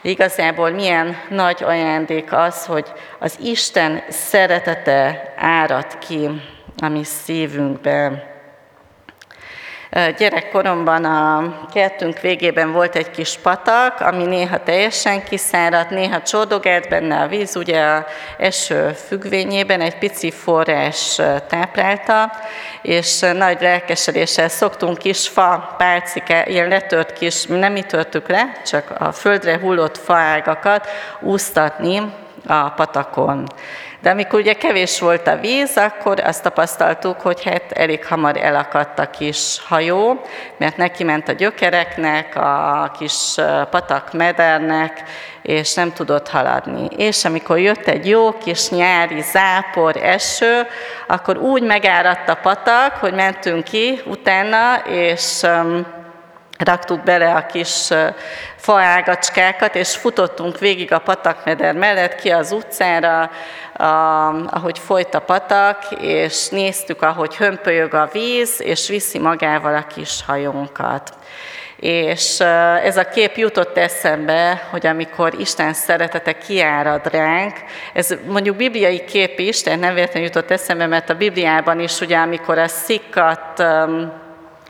Igazából 0.01 0.69
milyen 0.69 1.17
nagy 1.29 1.63
ajándék 1.63 2.33
az, 2.33 2.65
hogy 2.65 2.91
az 3.19 3.37
Isten 3.41 4.03
szeretete 4.09 5.33
árad 5.37 5.97
ki 5.97 6.29
a 6.81 6.87
mi 6.87 7.03
szívünkbe. 7.03 8.34
Gyerekkoromban 10.17 11.05
a 11.05 11.53
kertünk 11.73 12.19
végében 12.19 12.71
volt 12.71 12.95
egy 12.95 13.11
kis 13.11 13.37
patak, 13.37 13.99
ami 13.99 14.23
néha 14.23 14.63
teljesen 14.63 15.23
kiszáradt, 15.23 15.89
néha 15.89 16.21
csordogált 16.21 16.89
benne 16.89 17.19
a 17.19 17.27
víz, 17.27 17.55
ugye 17.55 17.81
a 17.81 18.05
eső 18.37 18.91
függvényében 19.07 19.81
egy 19.81 19.97
pici 19.97 20.31
forrás 20.31 21.21
táplálta, 21.47 22.31
és 22.81 23.19
nagy 23.19 23.61
lelkesedéssel 23.61 24.49
szoktunk 24.49 24.97
kis 24.97 25.27
fa 25.27 25.75
pálcike, 25.77 26.45
ilyen 26.45 26.67
letört 26.67 27.13
kis, 27.13 27.45
nem 27.45 27.71
mi 27.71 27.81
törtük 27.83 28.29
le, 28.29 28.51
csak 28.65 28.93
a 28.97 29.11
földre 29.11 29.59
hullott 29.59 29.97
faágakat 29.97 30.87
úsztatni 31.19 32.01
a 32.47 32.69
patakon. 32.69 33.47
De 34.05 34.11
amikor 34.11 34.39
ugye 34.39 34.53
kevés 34.53 34.99
volt 34.99 35.27
a 35.27 35.37
víz, 35.37 35.77
akkor 35.77 36.19
azt 36.19 36.43
tapasztaltuk, 36.43 37.21
hogy 37.21 37.43
hát 37.43 37.71
elég 37.71 38.05
hamar 38.05 38.37
elakadt 38.37 38.99
a 38.99 39.09
kis 39.09 39.61
hajó, 39.67 40.21
mert 40.57 40.77
neki 40.77 41.03
ment 41.03 41.27
a 41.27 41.31
gyökereknek, 41.31 42.35
a 42.35 42.91
kis 42.99 43.35
patak 43.69 44.13
medernek, 44.13 45.03
és 45.41 45.73
nem 45.73 45.93
tudott 45.93 46.29
haladni. 46.29 46.87
És 46.97 47.25
amikor 47.25 47.59
jött 47.59 47.87
egy 47.87 48.07
jó 48.07 48.37
kis 48.37 48.69
nyári 48.69 49.21
zápor, 49.21 49.97
eső, 49.97 50.67
akkor 51.07 51.37
úgy 51.37 51.63
megáradt 51.63 52.29
a 52.29 52.39
patak, 52.41 52.93
hogy 52.93 53.13
mentünk 53.13 53.63
ki 53.63 54.01
utána, 54.05 54.75
és 54.89 55.45
raktuk 56.57 57.03
bele 57.03 57.33
a 57.33 57.45
kis 57.45 57.89
faágacskákat, 58.55 59.75
és 59.75 59.95
futottunk 59.95 60.59
végig 60.59 60.93
a 60.93 60.99
patakmeder 60.99 61.73
mellett 61.73 62.15
ki 62.15 62.29
az 62.29 62.51
utcára, 62.51 63.31
ahogy 64.49 64.79
folyt 64.79 65.13
a 65.13 65.19
patak, 65.19 65.85
és 65.99 66.47
néztük, 66.47 67.01
ahogy 67.01 67.35
hömpölyög 67.35 67.93
a 67.93 68.09
víz, 68.11 68.61
és 68.61 68.87
viszi 68.87 69.19
magával 69.19 69.75
a 69.75 69.87
kis 69.95 70.23
hajónkat. 70.27 71.13
És 71.79 72.39
ez 72.83 72.97
a 72.97 73.03
kép 73.03 73.37
jutott 73.37 73.77
eszembe, 73.77 74.67
hogy 74.69 74.87
amikor 74.87 75.33
Isten 75.37 75.73
szeretete 75.73 76.37
kiárad 76.37 77.11
ránk, 77.11 77.53
ez 77.93 78.15
mondjuk 78.27 78.55
bibliai 78.55 79.05
kép 79.05 79.39
is, 79.39 79.61
tehát 79.61 79.79
nem 79.79 79.93
véletlenül 79.93 80.27
jutott 80.27 80.51
eszembe, 80.51 80.87
mert 80.87 81.09
a 81.09 81.15
Bibliában 81.15 81.79
is 81.79 81.99
ugye, 81.99 82.17
amikor 82.17 82.57
a 82.57 82.67
szikkat 82.67 83.63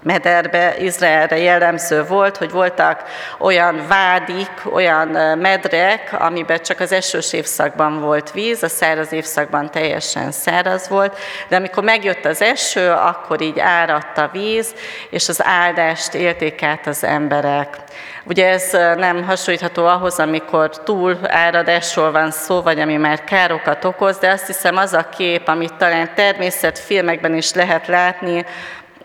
mederbe 0.06 0.76
Izraelre 0.78 1.38
jellemző 1.38 2.04
volt, 2.04 2.38
hogy 2.38 2.52
voltak 2.52 3.04
olyan 3.40 3.88
vádik, 3.88 4.52
olyan 4.72 5.08
medrek, 5.38 6.16
amiben 6.20 6.62
csak 6.62 6.80
az 6.80 6.92
esős 6.92 7.34
évszakban 7.34 8.02
volt 8.02 8.32
víz, 8.32 8.64
a 8.64 8.68
száraz 8.68 9.12
évszakban 9.12 9.72
teljesen 9.72 10.32
száraz 10.32 10.88
volt, 10.88 11.18
de 11.48 11.56
amikor 11.56 11.84
megjött 11.84 12.26
az 12.26 12.42
eső, 12.42 12.92
akkor 12.92 13.42
így 13.42 13.60
áradt 13.60 14.18
a 14.18 14.30
víz, 14.32 14.74
és 15.10 15.30
az 15.30 15.44
áldást 15.44 16.14
élték 16.14 16.64
át 16.64 16.88
az 16.88 17.04
emberek. 17.04 17.78
Ugye 18.24 18.50
ez 18.50 18.72
nem 18.98 19.24
hasonlítható 19.24 19.86
ahhoz, 19.86 20.20
amikor 20.20 20.70
túl 20.84 21.18
áradásról 21.24 22.12
van 22.12 22.32
szó, 22.32 22.62
vagy 22.62 22.80
ami 22.80 22.96
már 22.96 23.24
károkat 23.24 23.86
okoz, 23.86 24.18
de 24.18 24.30
azt 24.30 24.48
hiszem 24.48 24.78
az 24.78 24.94
a 24.94 25.10
kép, 25.10 25.48
amit 25.48 25.74
talán 25.74 26.12
természetfilmekben 26.16 27.36
is 27.36 27.54
lehet 27.54 27.88
látni, 27.88 28.46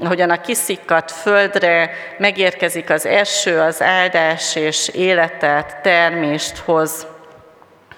ahogyan 0.00 0.30
a 0.30 0.40
kiszikkadt 0.40 1.10
földre 1.10 1.90
megérkezik 2.18 2.90
az 2.90 3.06
eső, 3.06 3.60
az 3.60 3.82
áldás 3.82 4.54
és 4.54 4.88
életet, 4.88 5.80
termést 5.82 6.58
hoz 6.58 7.06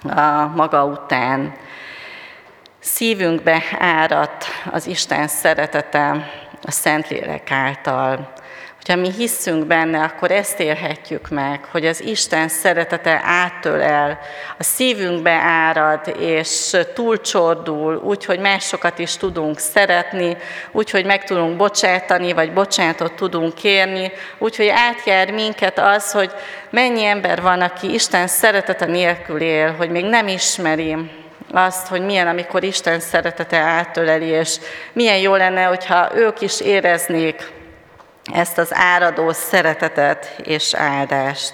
a 0.03 0.47
maga 0.55 0.85
után. 0.85 1.53
Szívünkbe 2.79 3.63
árat 3.79 4.45
az 4.71 4.87
Isten 4.87 5.27
szeretete 5.27 6.29
a 6.61 6.71
Szentlélek 6.71 7.51
által. 7.51 8.33
Hogyha 8.85 9.01
mi 9.01 9.11
hiszünk 9.11 9.65
benne, 9.65 10.03
akkor 10.03 10.31
ezt 10.31 10.59
élhetjük 10.59 11.29
meg, 11.29 11.65
hogy 11.71 11.85
az 11.85 12.01
Isten 12.01 12.47
szeretete 12.47 13.21
átölel, 13.23 14.19
a 14.57 14.63
szívünkbe 14.63 15.31
árad, 15.31 16.15
és 16.19 16.77
túlcsordul, 16.93 17.95
úgy, 17.95 18.25
hogy 18.25 18.39
másokat 18.39 18.99
is 18.99 19.17
tudunk 19.17 19.59
szeretni, 19.59 20.37
úgy, 20.71 20.89
hogy 20.89 21.05
meg 21.05 21.23
tudunk 21.23 21.57
bocsátani, 21.57 22.33
vagy 22.33 22.53
bocsánatot 22.53 23.13
tudunk 23.13 23.53
kérni, 23.53 24.11
úgy, 24.37 24.55
hogy 24.55 24.67
átjár 24.67 25.31
minket 25.31 25.79
az, 25.79 26.11
hogy 26.11 26.31
mennyi 26.69 27.05
ember 27.05 27.41
van, 27.41 27.61
aki 27.61 27.93
Isten 27.93 28.27
szeretete 28.27 28.85
nélkül 28.85 29.41
él, 29.41 29.71
hogy 29.71 29.89
még 29.89 30.05
nem 30.05 30.27
ismeri 30.27 30.95
azt, 31.51 31.87
hogy 31.87 32.01
milyen, 32.01 32.27
amikor 32.27 32.63
Isten 32.63 32.99
szeretete 32.99 33.57
átöleli, 33.57 34.27
és 34.27 34.57
milyen 34.93 35.17
jó 35.17 35.35
lenne, 35.35 35.63
hogyha 35.63 36.11
ők 36.15 36.41
is 36.41 36.61
éreznék, 36.61 37.61
ezt 38.33 38.57
az 38.57 38.69
áradó 38.73 39.31
szeretetet 39.31 40.35
és 40.43 40.73
áldást. 40.73 41.53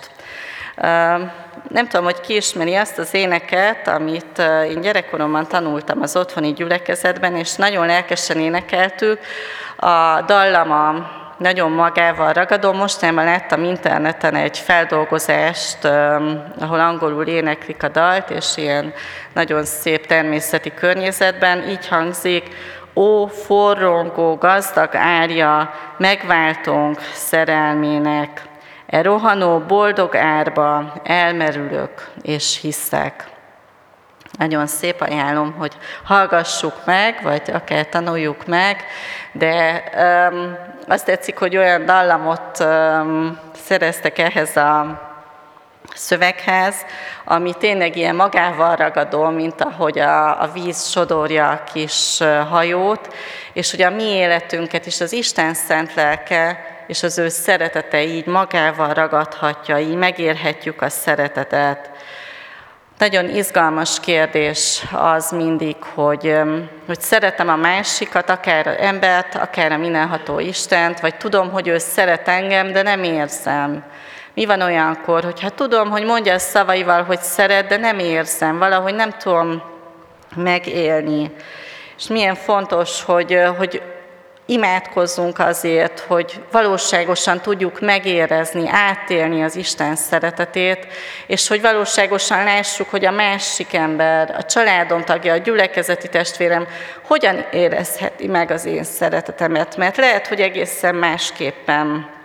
Nem 1.69 1.87
tudom, 1.87 2.05
hogy 2.05 2.19
ki 2.21 2.35
ismeri 2.35 2.75
azt 2.75 2.97
az 2.97 3.13
éneket, 3.13 3.87
amit 3.87 4.41
én 4.69 4.81
gyerekkoromban 4.81 5.47
tanultam 5.47 6.01
az 6.01 6.15
otthoni 6.15 6.53
gyülekezetben, 6.53 7.35
és 7.35 7.55
nagyon 7.55 7.85
lelkesen 7.85 8.39
énekeltük. 8.39 9.19
A 9.75 10.21
dallama 10.21 11.17
nagyon 11.37 11.71
magával 11.71 12.33
ragadó. 12.33 12.73
Mostanában 12.73 13.23
láttam 13.23 13.63
interneten 13.63 14.35
egy 14.35 14.57
feldolgozást, 14.57 15.85
ahol 16.59 16.79
angolul 16.79 17.25
éneklik 17.25 17.83
a 17.83 17.87
dalt, 17.87 18.29
és 18.29 18.57
ilyen 18.57 18.93
nagyon 19.33 19.65
szép 19.65 20.05
természeti 20.05 20.73
környezetben. 20.73 21.69
Így 21.69 21.87
hangzik, 21.87 22.43
Ó, 22.95 23.25
forrongó, 23.25 24.35
gazdag 24.35 24.95
árja, 24.95 25.73
megváltónk 25.97 26.99
szerelmének, 27.13 28.43
e 28.85 29.01
rohanó 29.01 29.59
boldog 29.59 30.15
árba 30.15 30.93
elmerülök 31.03 32.11
és 32.21 32.59
hiszek. 32.61 33.27
Nagyon 34.37 34.67
szép 34.67 35.01
ajánlom, 35.01 35.55
hogy 35.57 35.77
hallgassuk 36.03 36.73
meg, 36.85 37.19
vagy 37.23 37.41
akár 37.53 37.85
tanuljuk 37.85 38.45
meg, 38.45 38.83
de 39.31 39.83
um, 40.31 40.57
azt 40.87 41.05
tetszik, 41.05 41.37
hogy 41.37 41.57
olyan 41.57 41.85
dallamot 41.85 42.59
um, 42.59 43.39
szereztek 43.53 44.17
ehhez 44.17 44.57
a 44.57 45.08
szöveghez, 45.95 46.75
ami 47.25 47.53
tényleg 47.53 47.95
ilyen 47.95 48.15
magával 48.15 48.75
ragadó, 48.75 49.29
mint 49.29 49.61
ahogy 49.61 49.99
a, 49.99 50.41
a 50.41 50.51
víz 50.53 50.89
sodorja 50.89 51.49
a 51.49 51.63
kis 51.73 52.19
hajót, 52.49 53.13
és 53.53 53.71
hogy 53.71 53.81
a 53.81 53.89
mi 53.89 54.03
életünket 54.03 54.85
is 54.85 55.01
az 55.01 55.13
Isten 55.13 55.53
szent 55.53 55.93
lelke 55.93 56.77
és 56.89 57.03
az 57.03 57.17
ő 57.17 57.29
szeretete 57.29 58.03
így 58.03 58.25
magával 58.25 58.93
ragadhatja, 58.93 59.77
így 59.77 59.95
megérhetjük 59.95 60.81
a 60.81 60.89
szeretetet. 60.89 61.89
Nagyon 62.97 63.29
izgalmas 63.29 63.99
kérdés 63.99 64.83
az 64.91 65.31
mindig, 65.31 65.75
hogy, 65.93 66.35
hogy 66.85 67.01
szeretem 67.01 67.49
a 67.49 67.55
másikat, 67.55 68.29
akár 68.29 68.75
embert, 68.79 69.35
akár 69.35 69.71
a 69.71 69.77
mindenható 69.77 70.39
Istent, 70.39 70.99
vagy 70.99 71.15
tudom, 71.15 71.51
hogy 71.51 71.67
ő 71.67 71.77
szeret 71.77 72.27
engem, 72.27 72.71
de 72.71 72.81
nem 72.81 73.03
érzem. 73.03 73.83
Mi 74.39 74.45
van 74.45 74.61
olyankor, 74.61 75.23
hogy 75.23 75.39
hát 75.39 75.53
tudom, 75.53 75.89
hogy 75.89 76.03
mondja 76.03 76.33
a 76.33 76.39
szavaival, 76.39 77.03
hogy 77.03 77.19
szeret, 77.19 77.67
de 77.67 77.77
nem 77.77 77.99
érzem, 77.99 78.57
valahogy 78.57 78.95
nem 78.95 79.11
tudom 79.17 79.63
megélni. 80.35 81.31
És 81.97 82.07
milyen 82.07 82.35
fontos, 82.35 83.03
hogy, 83.03 83.39
hogy 83.57 83.81
imádkozzunk 84.45 85.39
azért, 85.39 85.99
hogy 85.99 86.41
valóságosan 86.51 87.41
tudjuk 87.41 87.79
megérezni, 87.81 88.69
átélni 88.69 89.43
az 89.43 89.55
Isten 89.55 89.95
szeretetét, 89.95 90.87
és 91.27 91.47
hogy 91.47 91.61
valóságosan 91.61 92.43
lássuk, 92.43 92.89
hogy 92.89 93.05
a 93.05 93.11
másik 93.11 93.73
ember, 93.73 94.35
a 94.37 94.43
családom 94.43 95.03
tagja, 95.03 95.33
a 95.33 95.37
gyülekezeti 95.37 96.07
testvérem 96.07 96.67
hogyan 97.03 97.45
érezheti 97.51 98.27
meg 98.27 98.51
az 98.51 98.65
én 98.65 98.83
szeretetemet, 98.83 99.77
mert 99.77 99.97
lehet, 99.97 100.27
hogy 100.27 100.41
egészen 100.41 100.95
másképpen 100.95 102.17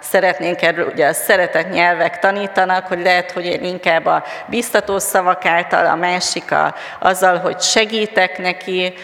szeretnénk 0.00 0.62
erről, 0.62 0.86
ugye 0.86 1.06
a 1.06 1.12
szeretet 1.12 1.70
nyelvek 1.70 2.18
tanítanak, 2.18 2.86
hogy 2.86 3.02
lehet, 3.02 3.30
hogy 3.30 3.46
én 3.46 3.64
inkább 3.64 4.06
a 4.06 4.24
biztató 4.46 4.98
szavak 4.98 5.44
által, 5.44 5.86
a 5.86 5.94
másik 5.94 6.52
a, 6.52 6.74
azzal, 6.98 7.38
hogy 7.38 7.60
segítek 7.60 8.38
neki, 8.38 8.94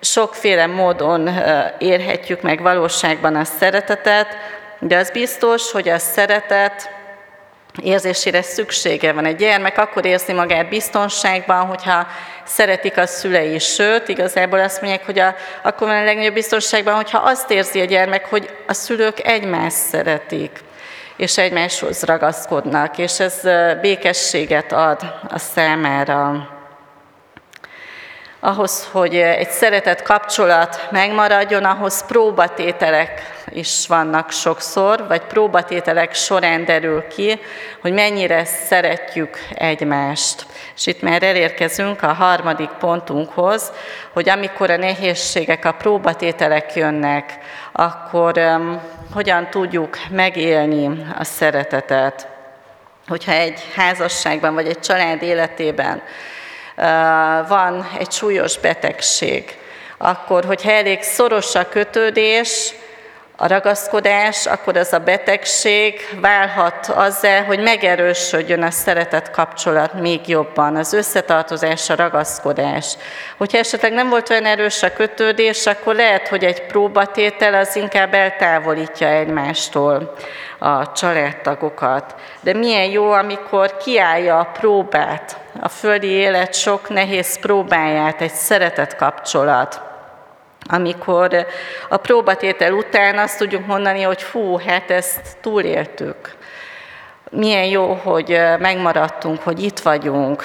sokféle 0.00 0.66
módon 0.66 1.30
érhetjük 1.78 2.42
meg 2.42 2.60
valóságban 2.62 3.36
a 3.36 3.44
szeretetet, 3.44 4.36
de 4.78 4.96
az 4.96 5.10
biztos, 5.10 5.70
hogy 5.72 5.88
a 5.88 5.98
szeretet 5.98 6.99
érzésére 7.82 8.42
szüksége 8.42 9.12
van. 9.12 9.24
Egy 9.24 9.36
gyermek 9.36 9.78
akkor 9.78 10.04
érzi 10.04 10.32
magát 10.32 10.68
biztonságban, 10.68 11.66
hogyha 11.66 12.06
szeretik 12.44 12.96
a 12.96 13.06
szülei, 13.06 13.58
sőt, 13.58 14.08
igazából 14.08 14.60
azt 14.60 14.80
mondják, 14.80 15.04
hogy 15.04 15.18
a, 15.18 15.34
akkor 15.62 15.86
van 15.86 15.96
a 15.96 16.04
legnagyobb 16.04 16.34
biztonságban, 16.34 16.94
hogyha 16.94 17.18
azt 17.18 17.50
érzi 17.50 17.80
a 17.80 17.84
gyermek, 17.84 18.26
hogy 18.26 18.50
a 18.66 18.72
szülők 18.72 19.26
egymást 19.26 19.76
szeretik, 19.76 20.50
és 21.16 21.38
egymáshoz 21.38 22.02
ragaszkodnak, 22.02 22.98
és 22.98 23.20
ez 23.20 23.40
békességet 23.80 24.72
ad 24.72 25.14
a 25.28 25.38
számára 25.38 26.58
ahhoz, 28.40 28.88
hogy 28.92 29.16
egy 29.16 29.50
szeretett 29.50 30.02
kapcsolat 30.02 30.88
megmaradjon, 30.90 31.64
ahhoz 31.64 32.06
próbatételek 32.06 33.42
is 33.52 33.86
vannak 33.86 34.30
sokszor, 34.30 35.06
vagy 35.08 35.20
próbatételek 35.20 36.14
során 36.14 36.64
derül 36.64 37.06
ki, 37.06 37.40
hogy 37.80 37.92
mennyire 37.92 38.44
szeretjük 38.44 39.38
egymást. 39.54 40.46
És 40.76 40.86
itt 40.86 41.02
már 41.02 41.22
elérkezünk 41.22 42.02
a 42.02 42.12
harmadik 42.12 42.70
pontunkhoz, 42.70 43.72
hogy 44.12 44.28
amikor 44.28 44.70
a 44.70 44.76
nehézségek, 44.76 45.64
a 45.64 45.72
próbatételek 45.72 46.74
jönnek, 46.74 47.38
akkor 47.72 48.38
um, 48.38 48.80
hogyan 49.14 49.50
tudjuk 49.50 49.98
megélni 50.10 51.06
a 51.18 51.24
szeretetet. 51.24 52.28
Hogyha 53.08 53.32
egy 53.32 53.60
házasságban 53.74 54.54
vagy 54.54 54.66
egy 54.66 54.80
család 54.80 55.22
életében 55.22 56.02
van 57.48 57.90
egy 57.98 58.10
súlyos 58.10 58.58
betegség, 58.58 59.58
akkor, 59.98 60.44
hogyha 60.44 60.70
elég 60.70 61.02
szoros 61.02 61.54
a 61.54 61.68
kötődés, 61.68 62.74
a 63.42 63.46
ragaszkodás, 63.46 64.46
akkor 64.46 64.76
ez 64.76 64.92
a 64.92 64.98
betegség 64.98 66.00
válhat 66.20 66.86
azzal, 66.86 67.42
hogy 67.42 67.60
megerősödjön 67.60 68.62
a 68.62 68.70
szeretet 68.70 69.30
kapcsolat 69.30 70.00
még 70.00 70.28
jobban, 70.28 70.76
az 70.76 70.92
összetartozás, 70.92 71.90
a 71.90 71.94
ragaszkodás. 71.94 72.96
Hogyha 73.36 73.58
esetleg 73.58 73.92
nem 73.92 74.08
volt 74.08 74.30
olyan 74.30 74.44
erős 74.44 74.82
a 74.82 74.92
kötődés, 74.92 75.66
akkor 75.66 75.94
lehet, 75.94 76.28
hogy 76.28 76.44
egy 76.44 76.66
próbatétel 76.66 77.54
az 77.54 77.76
inkább 77.76 78.14
eltávolítja 78.14 79.08
egymástól 79.08 80.14
a 80.58 80.92
családtagokat. 80.92 82.14
De 82.40 82.52
milyen 82.52 82.90
jó, 82.90 83.10
amikor 83.10 83.76
kiállja 83.76 84.38
a 84.38 84.50
próbát, 84.52 85.36
a 85.60 85.68
földi 85.68 86.08
élet 86.08 86.54
sok 86.54 86.88
nehéz 86.88 87.38
próbáját, 87.38 88.20
egy 88.20 88.34
szeretet 88.34 88.96
kapcsolat, 88.96 89.89
amikor 90.68 91.46
a 91.88 91.96
próbatétel 91.96 92.72
után 92.72 93.18
azt 93.18 93.38
tudjuk 93.38 93.66
mondani, 93.66 94.02
hogy 94.02 94.22
fú, 94.22 94.58
hát 94.58 94.90
ezt 94.90 95.36
túléltük. 95.40 96.16
Milyen 97.30 97.64
jó, 97.64 97.92
hogy 97.92 98.40
megmaradtunk, 98.58 99.42
hogy 99.42 99.62
itt 99.62 99.78
vagyunk. 99.78 100.42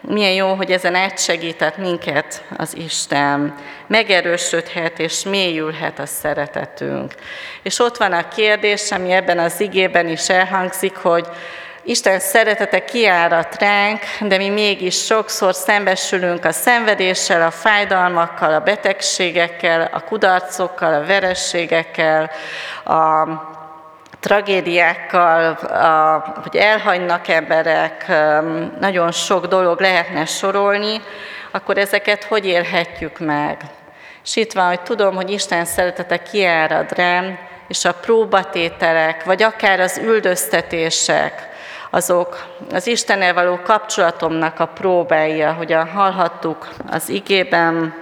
Milyen 0.00 0.32
jó, 0.32 0.54
hogy 0.54 0.70
ezen 0.70 0.94
átsegített 0.94 1.76
minket 1.76 2.44
az 2.56 2.76
Isten. 2.76 3.54
Megerősödhet 3.86 4.98
és 4.98 5.22
mélyülhet 5.22 5.98
a 5.98 6.06
szeretetünk. 6.06 7.14
És 7.62 7.78
ott 7.78 7.96
van 7.96 8.12
a 8.12 8.28
kérdés, 8.28 8.90
ami 8.90 9.10
ebben 9.10 9.38
az 9.38 9.60
igében 9.60 10.08
is 10.08 10.28
elhangzik, 10.28 10.96
hogy 10.96 11.26
Isten 11.88 12.18
szeretete 12.18 12.84
kiárat 12.84 13.56
ránk, 13.58 14.02
de 14.20 14.36
mi 14.36 14.48
mégis 14.48 15.04
sokszor 15.04 15.54
szembesülünk 15.54 16.44
a 16.44 16.52
szenvedéssel, 16.52 17.42
a 17.42 17.50
fájdalmakkal, 17.50 18.54
a 18.54 18.60
betegségekkel, 18.60 19.88
a 19.92 20.00
kudarcokkal, 20.00 20.94
a 20.94 21.06
verességekkel, 21.06 22.30
a 22.84 23.28
tragédiákkal, 24.20 25.52
a, 25.52 26.40
hogy 26.42 26.56
elhagynak 26.56 27.28
emberek, 27.28 28.06
nagyon 28.80 29.12
sok 29.12 29.46
dolog 29.46 29.80
lehetne 29.80 30.24
sorolni, 30.24 31.00
akkor 31.50 31.78
ezeket 31.78 32.24
hogy 32.24 32.46
élhetjük 32.46 33.18
meg? 33.18 33.60
És 34.24 34.36
itt 34.36 34.52
van, 34.52 34.66
hogy 34.66 34.80
tudom, 34.80 35.14
hogy 35.14 35.30
Isten 35.30 35.64
szeretete 35.64 36.22
kiárad 36.22 36.92
rám, 36.96 37.38
és 37.68 37.84
a 37.84 37.94
próbatételek, 37.94 39.24
vagy 39.24 39.42
akár 39.42 39.80
az 39.80 39.98
üldöztetések, 39.98 41.45
azok 41.90 42.46
az 42.72 42.86
Istennel 42.86 43.34
való 43.34 43.60
kapcsolatomnak 43.62 44.60
a 44.60 44.66
próbái, 44.66 45.42
ahogyan 45.42 45.88
hallhattuk 45.88 46.68
az 46.90 47.08
igében, 47.08 47.94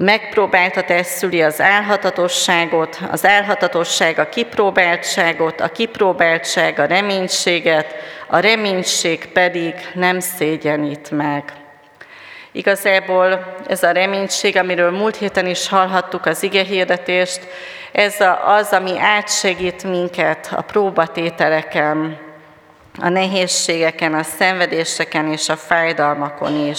megpróbáltatás 0.00 1.06
szüli 1.06 1.42
az 1.42 1.60
álhatatosságot, 1.60 2.98
az 3.10 3.26
álhatatosság 3.26 4.18
a 4.18 4.28
kipróbáltságot, 4.28 5.60
a 5.60 5.68
kipróbáltság 5.68 6.78
a 6.78 6.84
reménységet, 6.84 7.94
a 8.28 8.38
reménység 8.38 9.26
pedig 9.32 9.74
nem 9.94 10.20
szégyenít 10.20 11.10
meg. 11.10 11.59
Igazából 12.52 13.56
ez 13.68 13.82
a 13.82 13.90
reménység, 13.90 14.56
amiről 14.56 14.90
múlt 14.90 15.16
héten 15.16 15.46
is 15.46 15.68
hallhattuk 15.68 16.26
az 16.26 16.42
ige 16.42 16.62
hirdetést, 16.62 17.40
ez 17.92 18.16
az, 18.44 18.72
ami 18.72 18.98
átsegít 18.98 19.84
minket 19.84 20.52
a 20.56 20.62
próbatételeken, 20.62 22.18
a 23.00 23.08
nehézségeken, 23.08 24.14
a 24.14 24.22
szenvedéseken 24.22 25.32
és 25.32 25.48
a 25.48 25.56
fájdalmakon 25.56 26.66
is. 26.68 26.78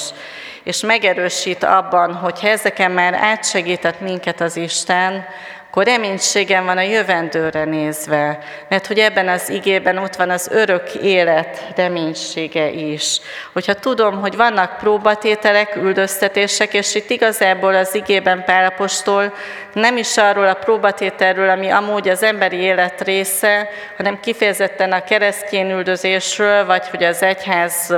És 0.64 0.82
megerősít 0.82 1.64
abban, 1.64 2.14
hogy 2.14 2.40
ezeken 2.44 2.92
már 2.92 3.14
átsegített 3.14 4.00
minket 4.00 4.42
az 4.42 4.58
Isten, 4.58 5.26
akkor 5.72 5.86
reménységem 5.86 6.66
van 6.66 6.78
a 6.78 6.82
jövendőre 6.82 7.64
nézve, 7.64 8.40
mert 8.70 8.88
hogy 8.88 9.00
ebben 9.00 9.28
az 9.28 9.50
igében 9.50 9.98
ott 9.98 10.16
van 10.16 10.30
az 10.30 10.50
örök 10.52 10.94
élet 10.94 11.72
reménysége 11.76 12.70
is. 12.70 13.20
Hogyha 13.54 13.74
tudom, 13.74 14.20
hogy 14.20 14.36
vannak 14.36 14.78
próbatételek, 14.78 15.76
üldöztetések, 15.76 16.74
és 16.74 16.96
itt 16.96 17.10
igazából 17.10 17.76
az 17.76 17.96
igében 17.96 18.44
Pálapostól 18.44 19.34
nem 19.74 19.98
is 19.98 20.18
arról 20.18 20.48
a 20.48 20.54
próbatételről, 20.54 21.50
ami 21.50 21.70
amúgy 21.70 22.10
az 22.10 22.24
emberi 22.24 22.58
élet 22.58 23.02
része, 23.02 23.70
hanem 23.98 24.20
kifejezetten 24.20 24.92
a 24.92 25.04
keresztény 25.04 25.72
üldözésről, 25.72 26.66
vagy 26.66 26.88
hogy 26.88 27.04
az 27.04 27.24
egyház, 27.24 27.96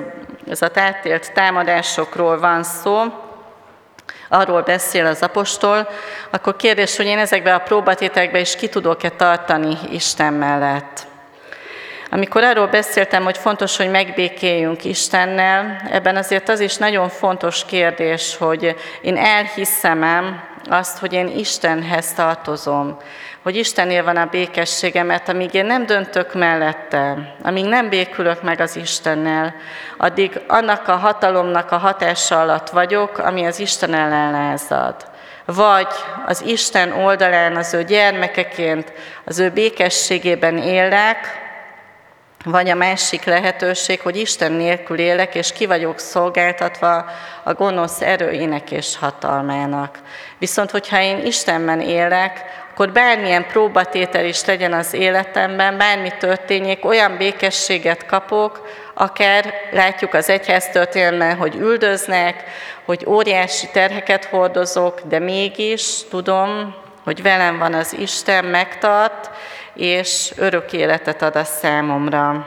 ez 0.50 0.62
a 0.62 0.70
átélt 0.74 1.34
támadásokról 1.34 2.40
van 2.40 2.64
szó, 2.64 3.23
arról 4.34 4.62
beszél 4.62 5.06
az 5.06 5.22
apostol, 5.22 5.90
akkor 6.30 6.56
kérdés, 6.56 6.98
hogy 6.98 7.06
én 7.06 7.18
ezekbe 7.18 7.54
a 7.54 7.60
próbatétekbe 7.60 8.40
is 8.40 8.56
ki 8.56 8.70
tudok-e 8.70 9.10
tartani 9.10 9.78
Isten 9.92 10.34
mellett. 10.34 11.08
Amikor 12.10 12.44
arról 12.44 12.68
beszéltem, 12.68 13.24
hogy 13.24 13.38
fontos, 13.38 13.78
hogy 13.78 13.90
megbékéljünk 13.90 14.84
Istennel, 14.84 15.82
ebben 15.92 16.16
azért 16.16 16.50
az 16.50 16.60
is 16.60 16.78
nagyon 16.78 17.10
fontos 17.10 17.66
kérdés, 17.66 18.38
hogy 18.38 18.76
én 19.02 19.18
elhiszem 19.18 20.04
azt, 20.70 20.98
hogy 20.98 21.14
én 21.14 21.28
Istenhez 21.28 22.14
tartozom, 22.14 22.98
hogy 23.44 23.56
Istennél 23.56 24.04
van 24.04 24.18
a 24.18 24.26
békessége, 24.26 25.04
mert 25.04 25.30
amíg 25.30 25.54
én 25.54 25.66
nem 25.66 25.86
döntök 25.86 26.34
mellette, 26.34 27.36
amíg 27.44 27.66
nem 27.66 27.90
békülök 27.90 28.42
meg 28.42 28.60
az 28.60 28.76
Istennel, 28.76 29.56
addig 29.98 30.42
annak 30.48 30.88
a 30.88 30.96
hatalomnak 30.96 31.72
a 31.72 31.78
hatása 31.78 32.42
alatt 32.42 32.70
vagyok, 32.70 33.18
ami 33.18 33.46
az 33.46 33.60
Isten 33.60 33.94
ellen 33.94 34.32
lázad. 34.32 34.96
Vagy 35.46 35.88
az 36.26 36.42
Isten 36.42 36.92
oldalán 36.92 37.56
az 37.56 37.74
ő 37.74 37.84
gyermekeként, 37.84 38.94
az 39.26 39.40
ő 39.40 39.50
békességében 39.50 40.58
élek, 40.58 41.43
vagy 42.44 42.70
a 42.70 42.76
másik 42.76 43.24
lehetőség, 43.24 44.02
hogy 44.02 44.16
Isten 44.16 44.52
nélkül 44.52 45.00
élek, 45.00 45.36
és 45.36 45.54
ki 45.54 45.66
vagyok 45.66 46.00
szolgáltatva 46.00 47.06
a 47.44 47.54
gonosz 47.54 48.02
erőinek 48.02 48.72
és 48.72 48.98
hatalmának. 48.98 50.00
Viszont, 50.38 50.72
hogyha 50.72 51.02
én 51.02 51.26
Istenben 51.26 51.82
élek, 51.82 52.62
akkor 52.72 52.92
bármilyen 52.92 53.48
próbatétel 53.48 54.26
is 54.26 54.46
legyen 54.46 54.74
az 54.74 54.94
életemben, 54.94 55.78
bármi 55.78 56.12
történjék, 56.20 56.86
olyan 56.86 57.18
békességet 57.18 58.06
kapok, 58.06 58.68
akár 58.94 59.54
látjuk 59.72 60.14
az 60.14 60.30
egyház 60.30 60.70
történelme, 60.70 61.34
hogy 61.34 61.56
üldöznek, 61.56 62.44
hogy 62.86 63.06
óriási 63.08 63.68
terheket 63.72 64.26
hordozok, 64.26 65.02
de 65.02 65.20
mégis 65.20 66.08
tudom, 66.10 66.76
hogy 67.04 67.22
velem 67.22 67.58
van 67.58 67.74
az 67.74 67.94
Isten, 67.94 68.46
megtart, 68.46 69.30
és 69.74 70.34
örök 70.38 70.74
életet 70.74 71.22
ad 71.22 71.36
a 71.36 71.44
számomra. 71.44 72.46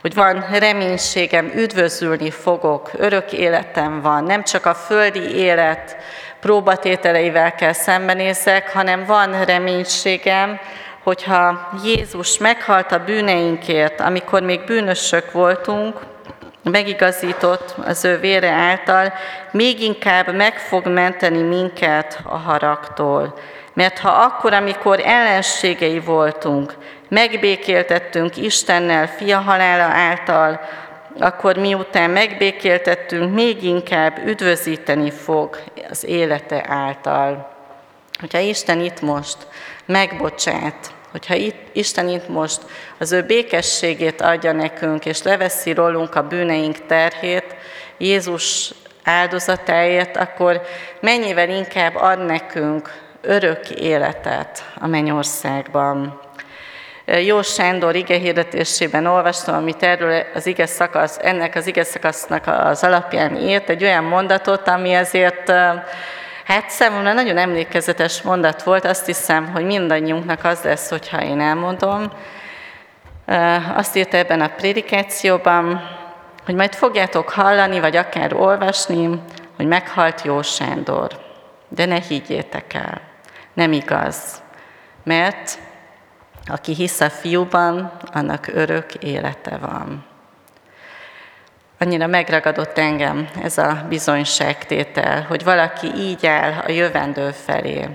Hogy 0.00 0.14
van 0.14 0.44
reménységem, 0.52 1.52
üdvözülni 1.54 2.30
fogok, 2.30 2.90
örök 2.96 3.32
életem 3.32 4.00
van, 4.00 4.24
nem 4.24 4.42
csak 4.42 4.66
a 4.66 4.74
földi 4.74 5.36
élet 5.36 5.96
próbatételeivel 6.40 7.54
kell 7.54 7.72
szembenézzek, 7.72 8.72
hanem 8.72 9.04
van 9.04 9.44
reménységem, 9.44 10.60
hogyha 11.02 11.70
Jézus 11.84 12.38
meghalt 12.38 12.92
a 12.92 13.04
bűneinkért, 13.04 14.00
amikor 14.00 14.42
még 14.42 14.64
bűnösök 14.64 15.32
voltunk, 15.32 16.00
megigazított 16.70 17.74
az 17.84 18.04
ő 18.04 18.18
vére 18.18 18.50
által, 18.50 19.12
még 19.50 19.80
inkább 19.80 20.34
meg 20.34 20.58
fog 20.58 20.86
menteni 20.86 21.42
minket 21.42 22.20
a 22.24 22.36
haragtól. 22.36 23.38
Mert 23.72 23.98
ha 23.98 24.08
akkor, 24.08 24.52
amikor 24.52 25.00
ellenségei 25.04 26.00
voltunk, 26.00 26.74
megbékéltettünk 27.08 28.36
Istennel 28.36 29.06
fia 29.06 29.38
halála 29.38 29.82
által, 29.82 30.60
akkor 31.18 31.56
miután 31.56 32.10
megbékéltettünk, 32.10 33.34
még 33.34 33.62
inkább 33.62 34.18
üdvözíteni 34.26 35.10
fog 35.10 35.58
az 35.90 36.04
élete 36.04 36.64
által. 36.68 37.52
Hogyha 38.20 38.38
Isten 38.38 38.80
itt 38.80 39.00
most 39.00 39.36
megbocsát, 39.86 40.93
hogyha 41.14 41.34
itt, 41.34 41.68
Isten 41.72 42.08
itt 42.08 42.28
most 42.28 42.60
az 42.98 43.12
ő 43.12 43.22
békességét 43.22 44.20
adja 44.20 44.52
nekünk, 44.52 45.06
és 45.06 45.22
leveszi 45.22 45.72
rólunk 45.72 46.14
a 46.14 46.26
bűneink 46.26 46.86
terhét, 46.86 47.56
Jézus 47.98 48.74
áldozatáért, 49.04 50.16
akkor 50.16 50.60
mennyivel 51.00 51.48
inkább 51.48 51.94
ad 51.96 52.24
nekünk 52.24 52.90
örök 53.20 53.70
életet 53.70 54.64
a 54.74 54.86
mennyországban. 54.86 56.20
Jó 57.24 57.42
Sándor 57.42 57.94
ige 57.94 58.16
hirdetésében 58.16 59.06
olvastam, 59.06 59.54
amit 59.54 59.82
erről 59.82 60.24
az 60.34 60.46
ige 60.46 60.66
szakasz, 60.66 61.18
ennek 61.22 61.54
az 61.54 61.66
ige 61.66 61.84
szakasznak 61.84 62.46
az 62.46 62.84
alapján 62.84 63.36
írt, 63.36 63.68
egy 63.68 63.82
olyan 63.82 64.04
mondatot, 64.04 64.68
ami 64.68 64.94
azért 64.94 65.52
Hát 66.44 66.70
számomra 66.70 67.12
nagyon 67.12 67.36
emlékezetes 67.36 68.22
mondat 68.22 68.62
volt, 68.62 68.84
azt 68.84 69.06
hiszem, 69.06 69.52
hogy 69.52 69.64
mindannyiunknak 69.64 70.44
az 70.44 70.62
lesz, 70.62 70.90
hogyha 70.90 71.22
én 71.22 71.40
elmondom. 71.40 72.12
Azt 73.74 73.96
írta 73.96 74.16
ebben 74.16 74.40
a 74.40 74.48
prédikációban, 74.48 75.80
hogy 76.44 76.54
majd 76.54 76.74
fogjátok 76.74 77.28
hallani, 77.28 77.80
vagy 77.80 77.96
akár 77.96 78.34
olvasni, 78.34 79.20
hogy 79.56 79.66
meghalt 79.66 80.22
Jó 80.22 80.42
Sándor. 80.42 81.20
De 81.68 81.84
ne 81.84 82.00
higgyétek 82.00 82.74
el, 82.74 83.00
nem 83.52 83.72
igaz. 83.72 84.42
Mert 85.02 85.58
aki 86.46 86.74
hisz 86.74 87.00
a 87.00 87.10
fiúban, 87.10 87.92
annak 88.12 88.46
örök 88.46 88.94
élete 88.94 89.56
van. 89.56 90.04
Annyira 91.78 92.06
megragadott 92.06 92.78
engem 92.78 93.28
ez 93.42 93.58
a 93.58 93.86
bizonyságtétel, 93.88 95.22
hogy 95.22 95.44
valaki 95.44 95.86
így 95.96 96.26
áll 96.26 96.52
a 96.66 96.70
jövendő 96.70 97.30
felé, 97.30 97.88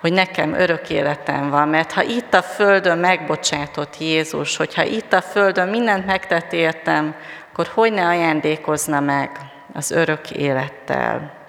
hogy 0.00 0.12
nekem 0.12 0.52
örök 0.52 0.90
életem 0.90 1.50
van, 1.50 1.68
mert 1.68 1.92
ha 1.92 2.02
itt 2.02 2.34
a 2.34 2.42
Földön 2.42 2.98
megbocsátott 2.98 3.98
Jézus, 3.98 4.56
hogyha 4.56 4.82
itt 4.82 5.12
a 5.12 5.20
Földön 5.20 5.68
mindent 5.68 6.06
megtett 6.06 6.52
értem, 6.52 7.14
akkor 7.52 7.66
hogy 7.74 7.92
ne 7.92 8.06
ajándékozna 8.06 9.00
meg 9.00 9.30
az 9.72 9.90
örök 9.90 10.30
élettel. 10.30 11.39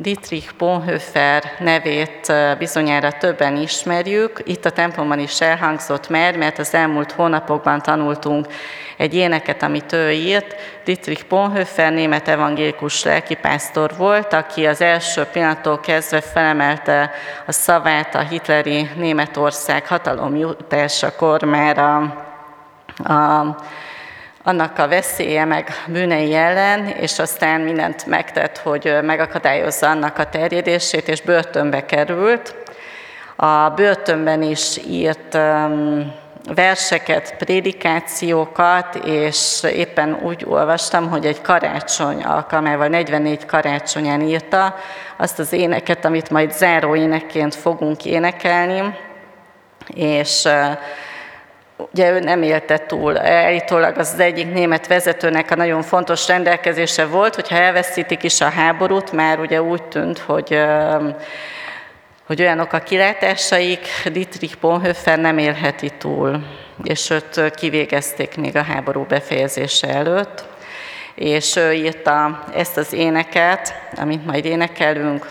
Dietrich 0.00 0.54
Bonhoeffer 0.58 1.42
nevét 1.58 2.32
bizonyára 2.58 3.12
többen 3.12 3.56
ismerjük. 3.56 4.40
Itt 4.44 4.64
a 4.64 4.70
templomban 4.70 5.18
is 5.18 5.40
elhangzott 5.40 6.08
már, 6.08 6.36
mert 6.36 6.58
az 6.58 6.74
elmúlt 6.74 7.12
hónapokban 7.12 7.82
tanultunk 7.82 8.46
egy 8.96 9.14
éneket, 9.14 9.62
amit 9.62 9.92
ő 9.92 10.10
írt. 10.10 10.54
Dietrich 10.84 11.26
Bonhoeffer 11.28 11.92
német 11.92 12.28
evangélikus 12.28 13.04
lelkipásztor 13.04 13.90
volt, 13.96 14.32
aki 14.32 14.66
az 14.66 14.80
első 14.80 15.24
pillanattól 15.24 15.80
kezdve 15.80 16.20
felemelte 16.20 17.10
a 17.46 17.52
szavát 17.52 18.14
a 18.14 18.20
hitleri 18.20 18.90
Németország 18.96 19.86
hatalomjutásakor 19.86 21.42
már 21.42 21.78
a, 21.78 21.96
a 23.12 23.56
annak 24.48 24.78
a 24.78 24.88
veszélye 24.88 25.44
meg 25.44 25.68
bűnei 25.86 26.34
ellen, 26.34 26.86
és 26.86 27.18
aztán 27.18 27.60
mindent 27.60 28.06
megtett, 28.06 28.58
hogy 28.58 28.98
megakadályozza 29.02 29.90
annak 29.90 30.18
a 30.18 30.28
terjedését, 30.28 31.08
és 31.08 31.20
börtönbe 31.20 31.84
került. 31.84 32.54
A 33.36 33.70
börtönben 33.70 34.42
is 34.42 34.76
írt 34.86 35.38
verseket, 36.54 37.34
prédikációkat, 37.38 38.94
és 38.94 39.62
éppen 39.62 40.18
úgy 40.22 40.44
olvastam, 40.48 41.08
hogy 41.08 41.26
egy 41.26 41.40
karácsony 41.40 42.22
alkalmával, 42.22 42.88
44 42.88 43.46
karácsonyán 43.46 44.20
írta 44.20 44.74
azt 45.16 45.38
az 45.38 45.52
éneket, 45.52 46.04
amit 46.04 46.30
majd 46.30 46.52
záró 46.52 46.94
énekként 46.94 47.54
fogunk 47.54 48.04
énekelni, 48.04 48.96
és 49.94 50.48
ugye 51.92 52.10
ő 52.10 52.20
nem 52.20 52.42
élte 52.42 52.78
túl. 52.78 53.18
Elítólag 53.18 53.98
az, 53.98 54.10
az 54.12 54.20
egyik 54.20 54.52
német 54.52 54.86
vezetőnek 54.86 55.50
a 55.50 55.54
nagyon 55.54 55.82
fontos 55.82 56.28
rendelkezése 56.28 57.06
volt, 57.06 57.34
hogyha 57.34 57.56
elveszítik 57.56 58.22
is 58.22 58.40
a 58.40 58.48
háborút, 58.48 59.12
már 59.12 59.38
ugye 59.38 59.62
úgy 59.62 59.82
tűnt, 59.82 60.18
hogy 60.18 60.60
hogy 62.26 62.40
olyanok 62.40 62.72
a 62.72 62.78
kilátásaik, 62.78 63.88
Dietrich 64.12 64.58
Bonhoeffer 64.60 65.18
nem 65.18 65.38
élheti 65.38 65.90
túl, 65.98 66.44
és 66.82 67.10
őt 67.10 67.54
kivégezték 67.54 68.36
még 68.36 68.56
a 68.56 68.62
háború 68.62 69.04
befejezése 69.08 69.88
előtt, 69.88 70.44
és 71.14 71.56
ő 71.56 71.72
írta 71.72 72.44
ezt 72.54 72.76
az 72.76 72.92
éneket, 72.92 73.74
amit 73.96 74.26
majd 74.26 74.44
énekelünk, 74.44 75.28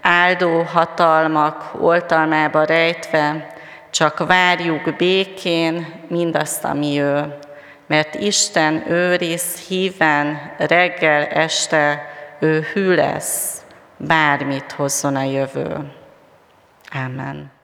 áldó 0.00 0.62
hatalmak 0.62 1.70
oltalmába 1.80 2.64
rejtve, 2.64 3.54
csak 4.00 4.26
várjuk 4.26 4.96
békén 4.96 5.86
mindazt, 6.08 6.64
ami 6.64 7.00
ő, 7.00 7.38
mert 7.86 8.14
Isten 8.14 8.90
őriz 8.90 9.56
híven 9.56 10.54
reggel, 10.58 11.24
este, 11.24 12.06
ő 12.38 12.66
hű 12.72 12.94
lesz, 12.94 13.64
bármit 13.96 14.72
hozzon 14.72 15.16
a 15.16 15.22
jövő. 15.22 15.92
Amen. 17.04 17.59